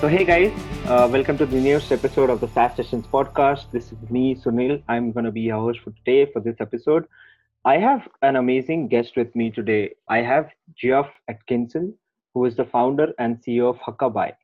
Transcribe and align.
So, 0.00 0.08
hey 0.08 0.26
guys, 0.26 0.52
uh, 0.84 1.08
welcome 1.10 1.38
to 1.38 1.46
the 1.46 1.58
newest 1.58 1.90
episode 1.90 2.28
of 2.28 2.40
the 2.40 2.48
SaaS 2.48 2.76
Sessions 2.76 3.06
podcast. 3.06 3.70
This 3.72 3.92
is 3.92 4.10
me, 4.10 4.34
Sunil. 4.34 4.82
I'm 4.88 5.10
going 5.10 5.24
to 5.24 5.32
be 5.32 5.40
your 5.40 5.56
host 5.56 5.80
for 5.80 5.90
today 5.92 6.30
for 6.30 6.40
this 6.40 6.56
episode. 6.60 7.06
I 7.64 7.78
have 7.78 8.06
an 8.20 8.36
amazing 8.36 8.88
guest 8.88 9.16
with 9.16 9.34
me 9.34 9.50
today. 9.50 9.94
I 10.10 10.18
have 10.18 10.50
Geoff 10.76 11.08
Atkinson, 11.28 11.94
who 12.34 12.44
is 12.44 12.56
the 12.56 12.66
founder 12.66 13.14
and 13.18 13.38
CEO 13.38 13.70
of 13.70 13.78
Huckabuy. 13.78 14.34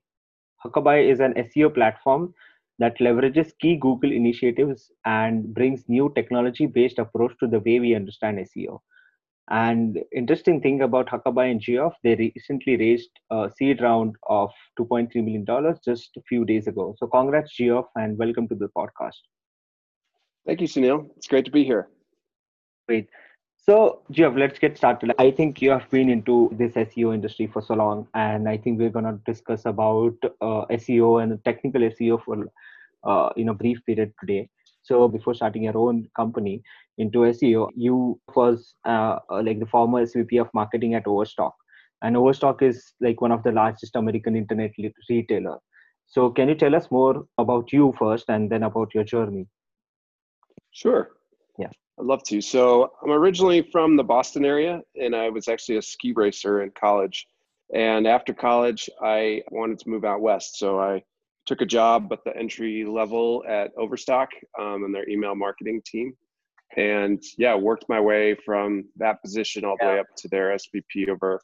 Huckabuy 0.64 1.12
is 1.12 1.20
an 1.20 1.34
SEO 1.34 1.74
platform 1.74 2.32
that 2.78 2.98
leverages 2.98 3.52
key 3.60 3.76
Google 3.76 4.10
initiatives 4.10 4.90
and 5.04 5.52
brings 5.52 5.86
new 5.86 6.10
technology 6.14 6.64
based 6.64 6.98
approach 6.98 7.32
to 7.40 7.46
the 7.46 7.60
way 7.60 7.78
we 7.78 7.94
understand 7.94 8.38
SEO. 8.38 8.80
And 9.50 9.98
interesting 10.14 10.60
thing 10.60 10.82
about 10.82 11.08
Huckabuy 11.08 11.50
and 11.50 11.60
Geoff, 11.60 11.94
they 12.02 12.14
recently 12.14 12.76
raised 12.76 13.10
a 13.30 13.50
seed 13.56 13.82
round 13.82 14.14
of 14.28 14.50
$2.3 14.78 15.14
million 15.16 15.44
just 15.84 16.10
a 16.16 16.22
few 16.28 16.44
days 16.44 16.68
ago. 16.68 16.94
So 16.98 17.06
congrats, 17.06 17.54
Geoff, 17.54 17.86
and 17.96 18.16
welcome 18.16 18.48
to 18.48 18.54
the 18.54 18.68
podcast. 18.76 19.18
Thank 20.46 20.60
you, 20.60 20.68
Sunil. 20.68 21.08
It's 21.16 21.26
great 21.26 21.44
to 21.44 21.50
be 21.50 21.64
here. 21.64 21.88
Great. 22.88 23.08
So, 23.64 24.02
Geoff, 24.10 24.34
let's 24.36 24.58
get 24.58 24.76
started. 24.76 25.12
I 25.18 25.30
think 25.30 25.62
you 25.62 25.70
have 25.70 25.88
been 25.90 26.08
into 26.08 26.50
this 26.52 26.72
SEO 26.72 27.14
industry 27.14 27.46
for 27.46 27.62
so 27.62 27.74
long, 27.74 28.08
and 28.14 28.48
I 28.48 28.56
think 28.56 28.78
we're 28.78 28.90
going 28.90 29.04
to 29.04 29.20
discuss 29.24 29.66
about 29.66 30.16
uh, 30.40 30.66
SEO 30.70 31.22
and 31.22 31.44
technical 31.44 31.80
SEO 31.82 32.24
for 32.24 32.44
uh, 33.04 33.30
in 33.36 33.50
a 33.50 33.54
brief 33.54 33.78
period 33.86 34.12
today. 34.18 34.48
So, 34.82 35.08
before 35.08 35.34
starting 35.34 35.64
your 35.64 35.78
own 35.78 36.08
company, 36.16 36.62
into 36.98 37.20
SEO, 37.20 37.68
you 37.74 38.20
was 38.34 38.74
uh, 38.84 39.18
uh 39.30 39.42
like 39.42 39.58
the 39.58 39.66
former 39.66 40.04
SVP 40.04 40.40
of 40.40 40.48
marketing 40.54 40.94
at 40.94 41.06
Overstock, 41.06 41.54
and 42.02 42.16
Overstock 42.16 42.62
is 42.62 42.92
like 43.00 43.20
one 43.20 43.32
of 43.32 43.42
the 43.42 43.52
largest 43.52 43.96
American 43.96 44.36
internet 44.36 44.72
retailer. 45.08 45.58
So, 46.06 46.30
can 46.30 46.48
you 46.48 46.54
tell 46.54 46.74
us 46.74 46.90
more 46.90 47.24
about 47.38 47.72
you 47.72 47.94
first, 47.98 48.28
and 48.28 48.50
then 48.50 48.62
about 48.64 48.94
your 48.94 49.04
journey? 49.04 49.46
Sure. 50.70 51.12
Yeah, 51.58 51.70
I'd 51.98 52.06
love 52.06 52.22
to. 52.24 52.40
So, 52.40 52.92
I'm 53.02 53.12
originally 53.12 53.62
from 53.72 53.96
the 53.96 54.04
Boston 54.04 54.44
area, 54.44 54.82
and 55.00 55.16
I 55.16 55.30
was 55.30 55.48
actually 55.48 55.78
a 55.78 55.82
ski 55.82 56.12
racer 56.14 56.62
in 56.62 56.70
college. 56.78 57.26
And 57.74 58.06
after 58.06 58.34
college, 58.34 58.90
I 59.00 59.42
wanted 59.50 59.78
to 59.78 59.88
move 59.88 60.04
out 60.04 60.20
west, 60.20 60.58
so 60.58 60.78
I 60.78 61.02
took 61.46 61.60
a 61.60 61.66
job 61.66 62.12
at 62.12 62.22
the 62.24 62.36
entry 62.36 62.84
level 62.84 63.44
at 63.48 63.70
Overstock 63.76 64.28
um, 64.60 64.84
and 64.84 64.94
their 64.94 65.08
email 65.08 65.34
marketing 65.34 65.82
team 65.84 66.14
and 66.76 67.22
yeah, 67.36 67.54
worked 67.54 67.84
my 67.88 68.00
way 68.00 68.34
from 68.34 68.84
that 68.96 69.20
position 69.22 69.64
all 69.64 69.76
the 69.78 69.86
yeah. 69.86 69.92
way 69.94 69.98
up 70.00 70.06
to 70.16 70.28
their 70.28 70.56
SVP 70.56 71.08
over 71.08 71.40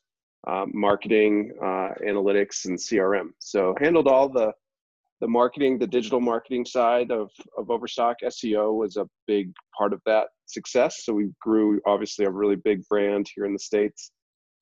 uh, 0.46 0.64
marketing, 0.72 1.52
uh, 1.60 1.90
analytics, 2.06 2.64
and 2.64 2.78
CRM. 2.78 3.30
So 3.38 3.74
handled 3.80 4.08
all 4.08 4.28
the 4.28 4.52
the 5.20 5.26
marketing, 5.26 5.80
the 5.80 5.86
digital 5.86 6.20
marketing 6.20 6.64
side 6.64 7.10
of 7.10 7.30
of 7.56 7.70
Overstock. 7.70 8.18
SEO 8.24 8.74
was 8.74 8.96
a 8.96 9.06
big 9.26 9.52
part 9.76 9.92
of 9.92 10.00
that 10.06 10.28
success. 10.46 11.04
So 11.04 11.12
we 11.12 11.30
grew 11.40 11.80
obviously 11.86 12.24
a 12.24 12.30
really 12.30 12.56
big 12.56 12.86
brand 12.88 13.28
here 13.34 13.44
in 13.44 13.52
the 13.52 13.58
states. 13.58 14.12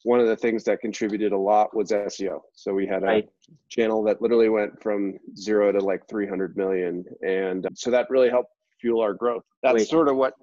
One 0.04 0.20
of 0.20 0.28
the 0.28 0.36
things 0.36 0.62
that 0.64 0.80
contributed 0.80 1.32
a 1.32 1.38
lot 1.38 1.74
was 1.74 1.90
SEO. 1.90 2.40
So 2.54 2.72
we 2.74 2.86
had 2.86 3.02
a 3.02 3.06
right. 3.06 3.28
channel 3.68 4.02
that 4.04 4.22
literally 4.22 4.48
went 4.48 4.80
from 4.82 5.14
zero 5.36 5.72
to 5.72 5.78
like 5.78 6.08
300 6.08 6.56
million, 6.56 7.04
and 7.22 7.66
so 7.74 7.90
that 7.90 8.08
really 8.10 8.30
helped 8.30 8.52
fuel 8.80 9.00
our 9.00 9.14
growth. 9.14 9.44
That's 9.62 9.74
Wait. 9.74 9.88
sort 9.88 10.08
of 10.08 10.16
what 10.16 10.34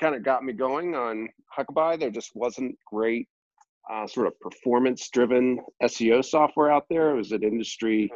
kind 0.00 0.14
of 0.14 0.24
got 0.24 0.44
me 0.44 0.52
going 0.52 0.94
on 0.94 1.28
Huckabuy. 1.56 2.00
There 2.00 2.10
just 2.10 2.34
wasn't 2.34 2.76
great 2.86 3.28
uh, 3.90 4.06
sort 4.06 4.26
of 4.26 4.38
performance 4.40 5.08
driven 5.10 5.60
SEO 5.82 6.24
software 6.24 6.70
out 6.70 6.86
there. 6.88 7.10
It 7.10 7.16
was 7.16 7.32
an 7.32 7.42
industry 7.42 8.10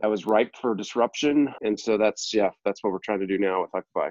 that 0.00 0.10
was 0.10 0.26
ripe 0.26 0.54
for 0.60 0.74
disruption. 0.74 1.48
And 1.62 1.78
so 1.78 1.96
that's, 1.96 2.32
yeah, 2.34 2.50
that's 2.64 2.82
what 2.84 2.92
we're 2.92 2.98
trying 2.98 3.20
to 3.20 3.26
do 3.26 3.38
now 3.38 3.62
with 3.62 3.70
Huckabuy. 3.72 4.10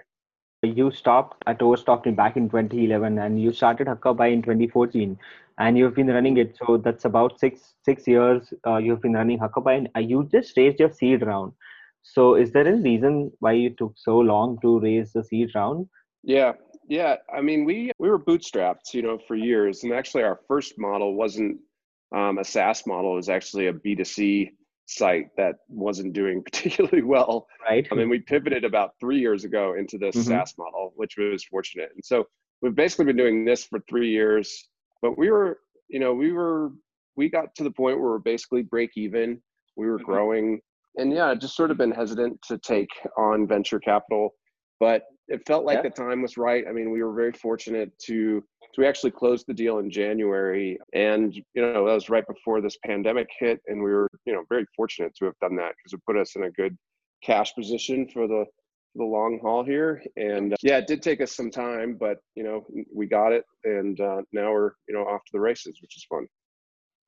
You 0.66 0.92
stopped 0.92 1.44
at 1.48 1.62
Overstock 1.62 2.04
back 2.16 2.38
in 2.38 2.50
2011 2.50 3.20
and 3.20 3.42
you 3.42 3.54
started 3.54 3.88
Huckabuy 3.88 4.34
in 4.34 4.42
2014 4.42 5.18
and 5.58 5.78
you've 5.78 5.96
been 5.96 6.08
running 6.08 6.38
it. 6.38 6.58
So 6.58 6.78
that's 6.78 7.06
about 7.06 7.40
six 7.40 7.76
six 7.84 8.08
years 8.08 8.54
uh, 8.68 8.78
you've 8.78 9.02
been 9.02 9.14
running 9.14 9.40
Huckabuy 9.40 9.78
and 9.78 9.90
uh, 9.96 10.00
you 10.00 10.28
just 10.32 10.58
raised 10.58 10.80
your 10.80 10.92
seed 10.92 11.26
round. 11.26 11.54
So 12.04 12.36
is 12.36 12.52
there 12.52 12.68
any 12.68 12.82
reason 12.82 13.32
why 13.40 13.54
you 13.54 13.72
took 13.72 13.94
so 13.98 14.20
long 14.20 14.60
to 14.62 14.80
raise 14.80 15.14
the 15.14 15.24
seed 15.24 15.52
round? 15.56 15.88
Yeah, 16.24 16.54
yeah, 16.88 17.16
I 17.34 17.42
mean, 17.42 17.66
we 17.66 17.92
we 17.98 18.10
were 18.10 18.20
bootstrapped, 18.20 18.94
you 18.94 19.02
know, 19.02 19.18
for 19.28 19.36
years, 19.36 19.84
and 19.84 19.94
actually, 19.94 20.24
our 20.24 20.40
first 20.48 20.78
model 20.78 21.16
wasn't 21.16 21.60
um, 22.16 22.38
a 22.38 22.44
SaaS 22.44 22.86
model; 22.86 23.14
it 23.14 23.16
was 23.16 23.30
actually 23.30 23.68
a 23.68 23.74
B 23.74 23.96
two 23.96 24.06
C 24.06 24.52
site 24.86 25.30
that 25.38 25.56
wasn't 25.68 26.14
doing 26.14 26.44
particularly 26.46 27.02
well. 27.02 27.48
Right. 27.68 27.88
I 27.92 27.96
mean, 27.96 28.10
we 28.10 28.20
pivoted 28.20 28.64
about 28.64 28.92
three 29.00 29.20
years 29.20 29.44
ago 29.44 29.76
into 29.78 29.98
this 29.98 30.16
mm-hmm. 30.16 30.30
SaaS 30.30 30.54
model, 30.58 30.94
which 30.96 31.16
was 31.18 31.44
fortunate, 31.44 31.90
and 31.94 32.04
so 32.04 32.26
we've 32.62 32.76
basically 32.76 33.06
been 33.06 33.18
doing 33.18 33.46
this 33.46 33.64
for 33.66 33.80
three 33.90 34.10
years. 34.10 34.68
But 35.02 35.18
we 35.18 35.30
were, 35.30 35.60
you 35.88 36.00
know, 36.00 36.14
we 36.14 36.32
were 36.32 36.72
we 37.16 37.30
got 37.30 37.54
to 37.56 37.64
the 37.64 37.72
point 37.72 38.00
where 38.00 38.10
we're 38.10 38.20
basically 38.20 38.64
break 38.64 38.92
even. 38.96 39.42
We 39.76 39.88
were 39.88 39.98
mm-hmm. 39.98 40.06
growing, 40.06 40.60
and 40.98 41.12
yeah, 41.12 41.34
just 41.36 41.56
sort 41.56 41.72
of 41.72 41.78
been 41.78 41.92
hesitant 41.92 42.42
to 42.48 42.58
take 42.58 42.90
on 43.18 43.48
venture 43.48 43.80
capital, 43.80 44.34
but 44.80 45.04
it 45.28 45.42
felt 45.48 45.66
like 45.66 45.78
yeah. 45.78 45.84
the 45.84 45.90
time 45.90 46.22
was 46.22 46.38
right. 46.38 46.66
I 46.68 46.72
mean, 46.72 46.92
we 46.92 47.02
were 47.04 47.14
very 47.14 47.32
fortunate 47.32 47.92
to 48.00 48.44
to 48.74 48.82
we 48.82 48.88
actually 48.88 49.12
closed 49.12 49.46
the 49.48 49.54
deal 49.54 49.80
in 49.80 49.90
January, 49.90 50.78
and 50.94 51.34
you 51.34 51.44
know 51.56 51.86
that 51.86 51.94
was 51.94 52.10
right 52.10 52.28
before 52.28 52.62
this 52.62 52.78
pandemic 52.86 53.28
hit, 53.40 53.62
and 53.68 53.82
we 53.82 53.92
were 53.92 54.10
you 54.26 54.34
know 54.34 54.44
very 54.50 54.66
fortunate 54.76 55.16
to 55.16 55.26
have 55.26 55.40
done 55.42 55.56
that 55.56 55.74
because 55.78 55.94
it 55.94 56.06
put 56.06 56.18
us 56.18 56.36
in 56.36 56.44
a 56.44 56.52
good 56.52 56.78
cash 57.24 57.54
position 57.56 58.08
for 58.08 58.28
the 58.28 58.46
the 58.96 59.04
long 59.04 59.40
haul 59.42 59.64
here. 59.64 60.04
And 60.16 60.54
uh, 60.54 60.58
yeah, 60.62 60.78
it 60.78 60.88
did 60.88 61.02
take 61.02 61.22
us 61.22 61.36
some 61.36 61.50
time, 61.50 61.98
but 62.00 62.20
you 62.36 62.44
know 62.44 62.66
we 62.94 63.08
got 63.08 63.32
it, 63.32 63.46
and 63.64 64.00
uh, 64.00 64.22
now 64.32 64.52
we're 64.52 64.72
you 64.88 64.94
know 64.94 65.04
off 65.04 65.24
to 65.26 65.32
the 65.34 65.40
races, 65.40 65.80
which 65.82 65.98
is 65.98 66.06
fun 66.10 66.28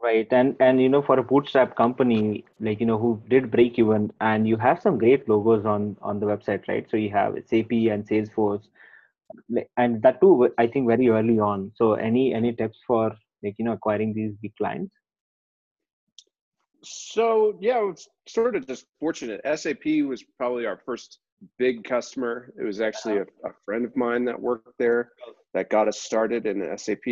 right 0.01 0.27
and 0.31 0.55
and 0.59 0.81
you 0.81 0.89
know 0.89 1.01
for 1.01 1.17
a 1.19 1.23
bootstrap 1.23 1.75
company 1.75 2.43
like 2.59 2.79
you 2.79 2.85
know 2.85 2.97
who 2.97 3.21
did 3.29 3.49
break 3.49 3.79
even 3.79 4.11
and 4.21 4.47
you 4.47 4.55
have 4.55 4.81
some 4.81 4.97
great 4.97 5.27
logos 5.27 5.65
on 5.65 5.97
on 6.01 6.19
the 6.19 6.25
website 6.25 6.67
right? 6.67 6.85
So 6.89 6.97
you 6.97 7.09
have 7.09 7.33
sap 7.45 7.71
and 7.71 8.07
salesforce 8.07 8.63
and 9.77 10.01
that 10.01 10.21
too 10.21 10.49
i 10.57 10.67
think 10.67 10.87
very 10.87 11.09
early 11.09 11.39
on. 11.39 11.71
So 11.75 11.93
any 11.93 12.33
any 12.33 12.53
tips 12.53 12.79
for 12.85 13.15
like 13.43 13.55
you 13.57 13.65
know 13.65 13.73
acquiring 13.73 14.13
these 14.13 14.33
big 14.41 14.55
clients? 14.55 14.93
So 16.83 17.57
yeah 17.59 17.89
it's 17.89 18.07
sort 18.27 18.55
of 18.55 18.67
just 18.67 18.85
fortunate. 18.99 19.41
Sap 19.55 19.85
was 20.05 20.23
probably 20.37 20.65
our 20.65 20.77
first 20.77 21.19
big 21.57 21.83
customer. 21.83 22.53
It 22.59 22.63
was 22.63 22.81
actually 22.81 23.17
a, 23.17 23.23
a 23.43 23.51
friend 23.65 23.85
of 23.85 23.95
mine 23.95 24.25
that 24.25 24.39
worked 24.39 24.77
there 24.77 25.11
that 25.53 25.69
got 25.69 25.87
us 25.87 25.99
started 25.99 26.45
in 26.45 26.77
sap 26.77 27.03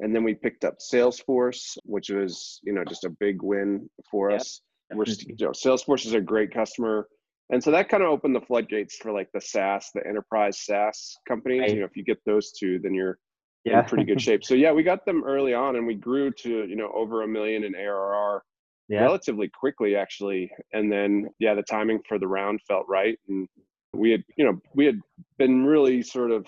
and 0.00 0.14
then 0.14 0.22
we 0.22 0.34
picked 0.34 0.64
up 0.64 0.78
Salesforce, 0.78 1.76
which 1.84 2.10
was 2.10 2.60
you 2.62 2.72
know 2.72 2.84
just 2.84 3.04
a 3.04 3.10
big 3.10 3.42
win 3.42 3.88
for 4.10 4.30
us. 4.30 4.60
We're 4.92 5.04
you 5.06 5.36
know, 5.40 5.50
Salesforce 5.50 6.06
is 6.06 6.14
a 6.14 6.20
great 6.20 6.52
customer, 6.52 7.08
and 7.50 7.62
so 7.62 7.70
that 7.70 7.88
kind 7.88 8.02
of 8.02 8.08
opened 8.08 8.34
the 8.34 8.40
floodgates 8.40 8.96
for 8.96 9.12
like 9.12 9.28
the 9.32 9.40
SaaS, 9.40 9.90
the 9.94 10.06
enterprise 10.06 10.64
SaaS 10.64 11.16
companies. 11.26 11.60
Right. 11.60 11.70
You 11.74 11.80
know, 11.80 11.86
if 11.86 11.96
you 11.96 12.04
get 12.04 12.18
those 12.24 12.52
two, 12.52 12.78
then 12.78 12.94
you're 12.94 13.18
yeah. 13.64 13.80
in 13.80 13.84
pretty 13.86 14.04
good 14.04 14.20
shape. 14.20 14.44
So 14.44 14.54
yeah, 14.54 14.72
we 14.72 14.82
got 14.82 15.04
them 15.04 15.24
early 15.24 15.54
on, 15.54 15.76
and 15.76 15.86
we 15.86 15.94
grew 15.94 16.30
to 16.42 16.66
you 16.66 16.76
know 16.76 16.90
over 16.94 17.22
a 17.22 17.28
million 17.28 17.64
in 17.64 17.74
ARR 17.74 18.42
yeah. 18.88 19.02
relatively 19.02 19.48
quickly 19.48 19.96
actually. 19.96 20.50
And 20.72 20.90
then 20.90 21.28
yeah, 21.38 21.54
the 21.54 21.62
timing 21.62 22.00
for 22.08 22.18
the 22.18 22.28
round 22.28 22.60
felt 22.66 22.86
right, 22.88 23.18
and 23.28 23.48
we 23.92 24.10
had 24.10 24.22
you 24.36 24.44
know 24.44 24.60
we 24.74 24.86
had 24.86 25.00
been 25.38 25.64
really 25.64 26.02
sort 26.02 26.30
of 26.30 26.46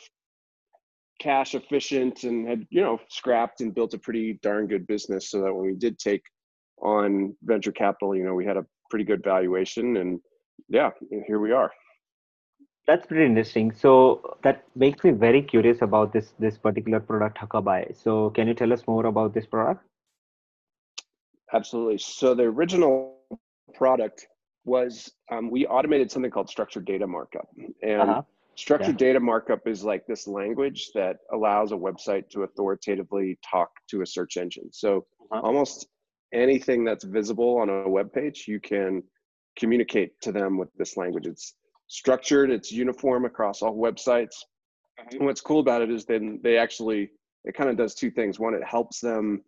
cash 1.20 1.54
efficient 1.54 2.24
and 2.24 2.48
had 2.48 2.66
you 2.70 2.80
know 2.80 2.98
scrapped 3.08 3.60
and 3.60 3.74
built 3.74 3.94
a 3.94 3.98
pretty 3.98 4.38
darn 4.42 4.66
good 4.66 4.86
business 4.86 5.30
so 5.30 5.40
that 5.42 5.54
when 5.54 5.66
we 5.66 5.74
did 5.74 5.98
take 5.98 6.22
on 6.82 7.36
venture 7.44 7.70
capital 7.70 8.16
you 8.16 8.24
know 8.24 8.34
we 8.34 8.44
had 8.44 8.56
a 8.56 8.66
pretty 8.88 9.04
good 9.04 9.22
valuation 9.22 9.98
and 9.98 10.18
yeah 10.68 10.90
here 11.26 11.38
we 11.38 11.52
are. 11.52 11.70
That's 12.86 13.06
pretty 13.06 13.26
interesting. 13.26 13.70
So 13.72 14.36
that 14.42 14.64
makes 14.74 15.04
me 15.04 15.12
very 15.12 15.42
curious 15.42 15.82
about 15.82 16.12
this 16.12 16.32
this 16.38 16.56
particular 16.58 16.98
product 16.98 17.38
Huckabuy 17.38 17.94
so 18.02 18.30
can 18.30 18.48
you 18.48 18.54
tell 18.54 18.72
us 18.72 18.86
more 18.86 19.06
about 19.06 19.34
this 19.34 19.46
product? 19.46 19.84
Absolutely. 21.52 21.98
So 21.98 22.34
the 22.34 22.44
original 22.44 23.18
product 23.74 24.26
was 24.64 25.12
um, 25.30 25.50
we 25.50 25.66
automated 25.66 26.10
something 26.10 26.30
called 26.30 26.48
structured 26.48 26.84
data 26.84 27.06
markup. 27.06 27.48
And 27.82 28.00
uh-huh 28.00 28.22
Structured 28.56 29.00
yeah. 29.00 29.06
data 29.08 29.20
markup 29.20 29.66
is 29.66 29.84
like 29.84 30.06
this 30.06 30.26
language 30.26 30.90
that 30.94 31.18
allows 31.32 31.72
a 31.72 31.76
website 31.76 32.28
to 32.30 32.42
authoritatively 32.42 33.38
talk 33.48 33.70
to 33.88 34.02
a 34.02 34.06
search 34.06 34.36
engine. 34.36 34.70
So 34.72 35.06
uh-huh. 35.30 35.40
almost 35.42 35.86
anything 36.34 36.84
that's 36.84 37.04
visible 37.04 37.56
on 37.58 37.68
a 37.70 37.88
web 37.88 38.12
page, 38.12 38.44
you 38.46 38.60
can 38.60 39.02
communicate 39.58 40.20
to 40.22 40.32
them 40.32 40.58
with 40.58 40.68
this 40.76 40.96
language. 40.96 41.26
It's 41.26 41.54
structured, 41.86 42.50
it's 42.50 42.70
uniform 42.70 43.24
across 43.24 43.62
all 43.62 43.76
websites. 43.76 44.36
Uh-huh. 44.98 45.08
And 45.12 45.26
what's 45.26 45.40
cool 45.40 45.60
about 45.60 45.82
it 45.82 45.90
is 45.90 46.04
then 46.04 46.40
they 46.42 46.56
actually 46.58 47.10
it 47.44 47.54
kind 47.54 47.70
of 47.70 47.76
does 47.76 47.94
two 47.94 48.10
things. 48.10 48.38
One, 48.38 48.54
it 48.54 48.64
helps 48.64 49.00
them 49.00 49.42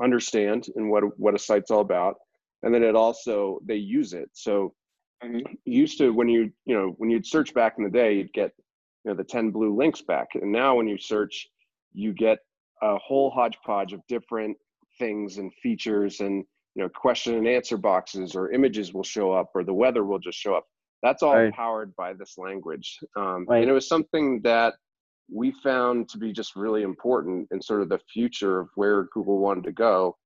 understand 0.00 0.68
and 0.76 0.90
what 0.90 1.04
what 1.18 1.34
a 1.34 1.38
site's 1.38 1.70
all 1.70 1.80
about. 1.80 2.16
and 2.62 2.72
then 2.72 2.82
it 2.82 2.94
also 2.94 3.60
they 3.66 3.76
use 3.76 4.12
it. 4.12 4.30
So 4.32 4.74
mm-hmm. 5.24 5.54
used 5.64 5.98
to 5.98 6.10
when 6.10 6.28
you 6.28 6.52
you 6.64 6.74
know 6.74 6.94
when 6.98 7.10
you'd 7.10 7.26
search 7.26 7.54
back 7.54 7.74
in 7.78 7.84
the 7.84 7.90
day, 7.90 8.14
you'd 8.14 8.32
get 8.32 8.52
you 9.04 9.10
know 9.10 9.16
the 9.16 9.24
10 9.24 9.50
blue 9.50 9.76
links 9.76 10.02
back, 10.02 10.28
and 10.34 10.50
now 10.50 10.76
when 10.76 10.88
you 10.88 10.98
search, 10.98 11.48
you 11.92 12.12
get 12.12 12.38
a 12.82 12.98
whole 12.98 13.30
hodgepodge 13.30 13.92
of 13.92 14.00
different 14.08 14.56
things 14.98 15.38
and 15.38 15.52
features 15.62 16.20
and 16.20 16.44
you 16.74 16.82
know 16.82 16.88
question 16.88 17.34
and 17.34 17.46
answer 17.46 17.76
boxes 17.76 18.34
or 18.34 18.50
images 18.50 18.92
will 18.92 19.02
show 19.02 19.32
up 19.32 19.50
or 19.54 19.64
the 19.64 19.72
weather 19.72 20.04
will 20.04 20.18
just 20.18 20.38
show 20.38 20.54
up 20.54 20.66
that's 21.02 21.22
all 21.22 21.36
right. 21.36 21.52
powered 21.54 21.94
by 21.96 22.12
this 22.12 22.36
language 22.36 22.98
um, 23.16 23.46
right. 23.48 23.62
and 23.62 23.70
it 23.70 23.72
was 23.72 23.88
something 23.88 24.40
that 24.42 24.74
we 25.32 25.52
found 25.62 26.08
to 26.08 26.18
be 26.18 26.32
just 26.32 26.56
really 26.56 26.82
important 26.82 27.48
in 27.52 27.62
sort 27.62 27.80
of 27.80 27.88
the 27.88 27.98
future 28.12 28.60
of 28.60 28.68
where 28.74 29.04
google 29.14 29.38
wanted 29.38 29.64
to 29.64 29.72
go 29.72 30.16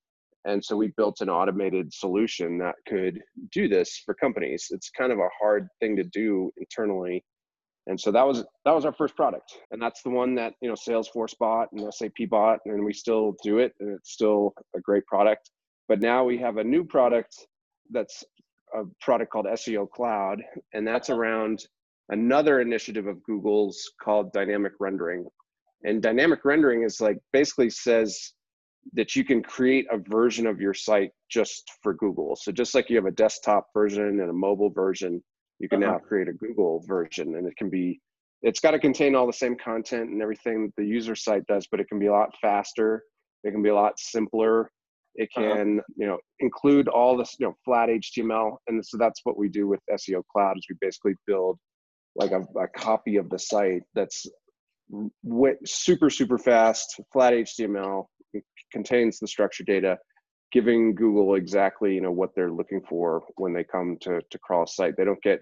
and 0.47 0.65
so 0.65 0.77
we 0.77 0.89
built 0.97 1.21
an 1.21 1.29
automated 1.29 1.93
solution 1.93 2.57
that 2.59 2.77
could 2.89 3.21
do 3.51 3.69
this 3.69 4.01
for 4.05 4.15
companies. 4.15 4.69
It's 4.71 4.91
kind 4.91 5.13
of 5.13 5.19
a 5.19 5.29
hard 5.39 5.69
thing 5.81 5.97
to 5.97 6.05
do 6.05 6.51
internally. 6.57 7.25
And 7.89 8.01
so 8.01 8.11
that 8.13 8.27
was 8.27 8.45
that 8.65 8.73
was 8.73 8.85
our 8.85 8.93
first 8.93 9.17
product. 9.17 9.59
And 9.71 9.83
that's 9.83 10.03
the 10.03 10.11
one 10.11 10.35
that 10.37 10.55
you 10.61 10.69
know 10.69 10.75
salesforce 10.75 11.37
bought 11.39 11.69
and 11.73 11.93
sap 11.93 12.13
bought 12.31 12.61
and 12.65 12.85
we 12.85 12.93
still 12.93 13.37
do 13.43 13.59
it 13.59 13.75
and 13.81 13.91
it's 13.91 14.13
still 14.13 14.55
a 14.77 14.81
great 14.81 15.05
product. 15.07 15.51
But 15.89 16.01
now 16.01 16.25
we 16.25 16.39
have 16.39 16.57
a 16.59 16.65
new 16.65 16.85
product 16.85 17.35
that's 17.91 18.25
a 18.75 18.83
product 19.01 19.33
called 19.33 19.47
seo 19.47 19.89
cloud 19.89 20.43
and 20.75 20.87
that's 20.87 21.11
around 21.11 21.65
another 22.09 22.61
initiative 22.61 23.07
of 23.07 23.23
google's 23.23 23.93
called 24.03 24.33
dynamic 24.33 24.73
rendering. 24.81 25.27
And 25.85 26.03
dynamic 26.03 26.45
rendering 26.45 26.83
is 26.83 27.01
like 27.01 27.19
basically 27.33 27.71
says 27.71 28.33
that 28.93 29.17
you 29.17 29.25
can 29.25 29.43
create 29.43 29.87
a 29.91 29.99
version 29.99 30.47
of 30.47 30.61
your 30.61 30.75
site 30.75 31.11
just 31.31 31.71
for 31.83 31.95
google 31.95 32.37
so 32.37 32.53
just 32.53 32.75
like 32.75 32.89
you 32.89 32.97
have 32.97 33.07
a 33.07 33.11
desktop 33.11 33.67
version 33.75 34.21
and 34.21 34.31
a 34.31 34.33
mobile 34.33 34.71
version 34.71 35.23
you 35.59 35.69
can 35.69 35.83
uh-huh. 35.83 35.93
now 35.93 35.99
create 35.99 36.29
a 36.29 36.33
google 36.33 36.83
version 36.87 37.37
and 37.37 37.47
it 37.47 37.57
can 37.57 37.71
be 37.71 38.01
it's 38.43 38.61
got 38.61 38.73
to 38.73 38.79
contain 38.79 39.15
all 39.15 39.27
the 39.27 39.33
same 39.33 39.57
content 39.57 40.11
and 40.11 40.23
everything 40.23 40.73
the 40.77 40.85
user 40.85 41.15
site 41.15 41.47
does 41.47 41.67
but 41.71 41.81
it 41.81 41.89
can 41.89 41.99
be 41.99 42.07
a 42.07 42.13
lot 42.13 42.31
faster 42.41 43.03
it 43.45 43.51
can 43.51 43.63
be 43.63 43.71
a 43.71 43.75
lot 43.75 43.99
simpler 43.99 44.71
it 45.17 45.29
uh-huh. 45.37 45.55
can 45.55 45.79
uh-huh. 45.79 45.95
you 45.97 46.07
know 46.07 46.19
include 46.41 46.89
all 46.89 47.17
this 47.17 47.37
you 47.39 47.47
know 47.47 47.55
flat 47.65 47.89
html 47.89 48.57
and 48.69 48.85
so 48.85 48.97
that's 48.97 49.21
what 49.25 49.37
we 49.37 49.49
do 49.49 49.67
with 49.67 49.81
seo 49.93 50.23
cloud 50.33 50.57
is 50.57 50.67
we 50.69 50.77
basically 50.81 51.15
build 51.27 51.59
like 52.15 52.31
a, 52.31 52.41
a 52.59 52.69
copy 52.69 53.17
of 53.17 53.29
the 53.31 53.39
site 53.39 53.83
that's 53.95 54.27
w- 55.25 55.57
super 55.65 56.11
super 56.11 56.39
fast 56.39 57.01
flat 57.13 57.33
html 57.33 58.05
contains 58.73 59.19
the 59.19 59.27
structured 59.27 59.67
data 59.67 59.99
giving 60.53 60.95
Google 60.95 61.35
exactly 61.35 61.95
you 61.95 62.01
know 62.01 62.13
what 62.13 62.35
they're 62.35 62.53
looking 62.53 62.81
for 62.89 63.25
when 63.37 63.53
they 63.53 63.65
come 63.65 63.97
to 64.03 64.21
to 64.31 64.39
crawl 64.39 64.65
a 64.65 64.67
site. 64.67 64.97
They 64.97 65.05
don't 65.05 65.23
get 65.23 65.41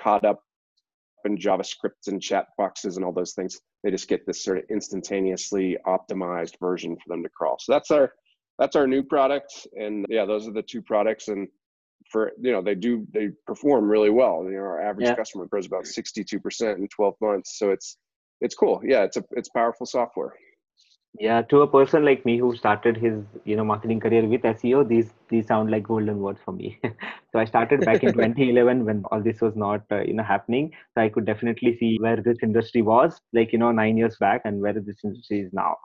caught 0.00 0.24
up 0.24 0.42
in 1.24 1.36
JavaScript 1.36 2.06
and 2.06 2.22
chat 2.22 2.46
boxes 2.56 2.96
and 2.96 3.04
all 3.04 3.12
those 3.12 3.34
things. 3.34 3.60
They 3.82 3.90
just 3.90 4.08
get 4.08 4.26
this 4.26 4.42
sort 4.42 4.58
of 4.58 4.64
instantaneously 4.70 5.76
optimized 5.86 6.58
version 6.60 6.96
for 6.96 7.08
them 7.08 7.22
to 7.22 7.28
crawl. 7.28 7.56
So 7.60 7.72
that's 7.72 7.90
our 7.90 8.12
that's 8.58 8.76
our 8.76 8.86
new 8.86 9.02
product, 9.02 9.68
and 9.76 10.04
yeah, 10.08 10.24
those 10.24 10.48
are 10.48 10.52
the 10.52 10.62
two 10.62 10.82
products. 10.82 11.28
And 11.28 11.48
for 12.10 12.32
you 12.40 12.52
know 12.52 12.62
they 12.62 12.74
do 12.74 13.06
they 13.12 13.30
perform 13.46 13.88
really 13.88 14.10
well. 14.10 14.44
You 14.44 14.52
know, 14.52 14.58
our 14.58 14.80
average 14.80 15.06
yeah. 15.06 15.14
customer 15.14 15.46
grows 15.46 15.66
about 15.66 15.86
sixty 15.86 16.24
two 16.24 16.40
percent 16.40 16.78
in 16.78 16.88
twelve 16.88 17.14
months. 17.20 17.58
So 17.58 17.70
it's 17.70 17.98
it's 18.40 18.54
cool. 18.54 18.80
Yeah, 18.84 19.02
it's 19.02 19.16
a 19.16 19.24
it's 19.32 19.50
powerful 19.50 19.86
software 19.86 20.34
yeah 21.18 21.42
to 21.42 21.62
a 21.62 21.66
person 21.66 22.04
like 22.04 22.24
me 22.24 22.36
who 22.38 22.54
started 22.56 22.96
his 22.96 23.14
you 23.44 23.56
know 23.56 23.64
marketing 23.64 24.00
career 24.00 24.24
with 24.26 24.42
seo 24.42 24.86
these 24.88 25.10
these 25.30 25.46
sound 25.46 25.70
like 25.70 25.82
golden 25.82 26.18
words 26.18 26.40
for 26.44 26.52
me. 26.52 26.78
So 27.32 27.38
i 27.38 27.44
started 27.44 27.84
back 27.84 28.02
in 28.02 28.12
2011 28.18 28.84
when 28.84 29.02
all 29.10 29.22
this 29.22 29.40
was 29.40 29.54
not 29.54 29.82
uh, 29.90 30.00
you 30.00 30.14
know 30.14 30.22
happening. 30.22 30.72
So 30.94 31.02
i 31.02 31.08
could 31.08 31.26
definitely 31.26 31.76
see 31.78 31.96
where 32.00 32.22
this 32.28 32.38
industry 32.42 32.82
was 32.82 33.20
like 33.32 33.52
you 33.52 33.58
know 33.58 33.72
9 33.72 33.96
years 33.98 34.16
back 34.18 34.42
and 34.44 34.60
where 34.60 34.72
this 34.72 35.04
industry 35.04 35.40
is 35.40 35.52
now. 35.52 35.76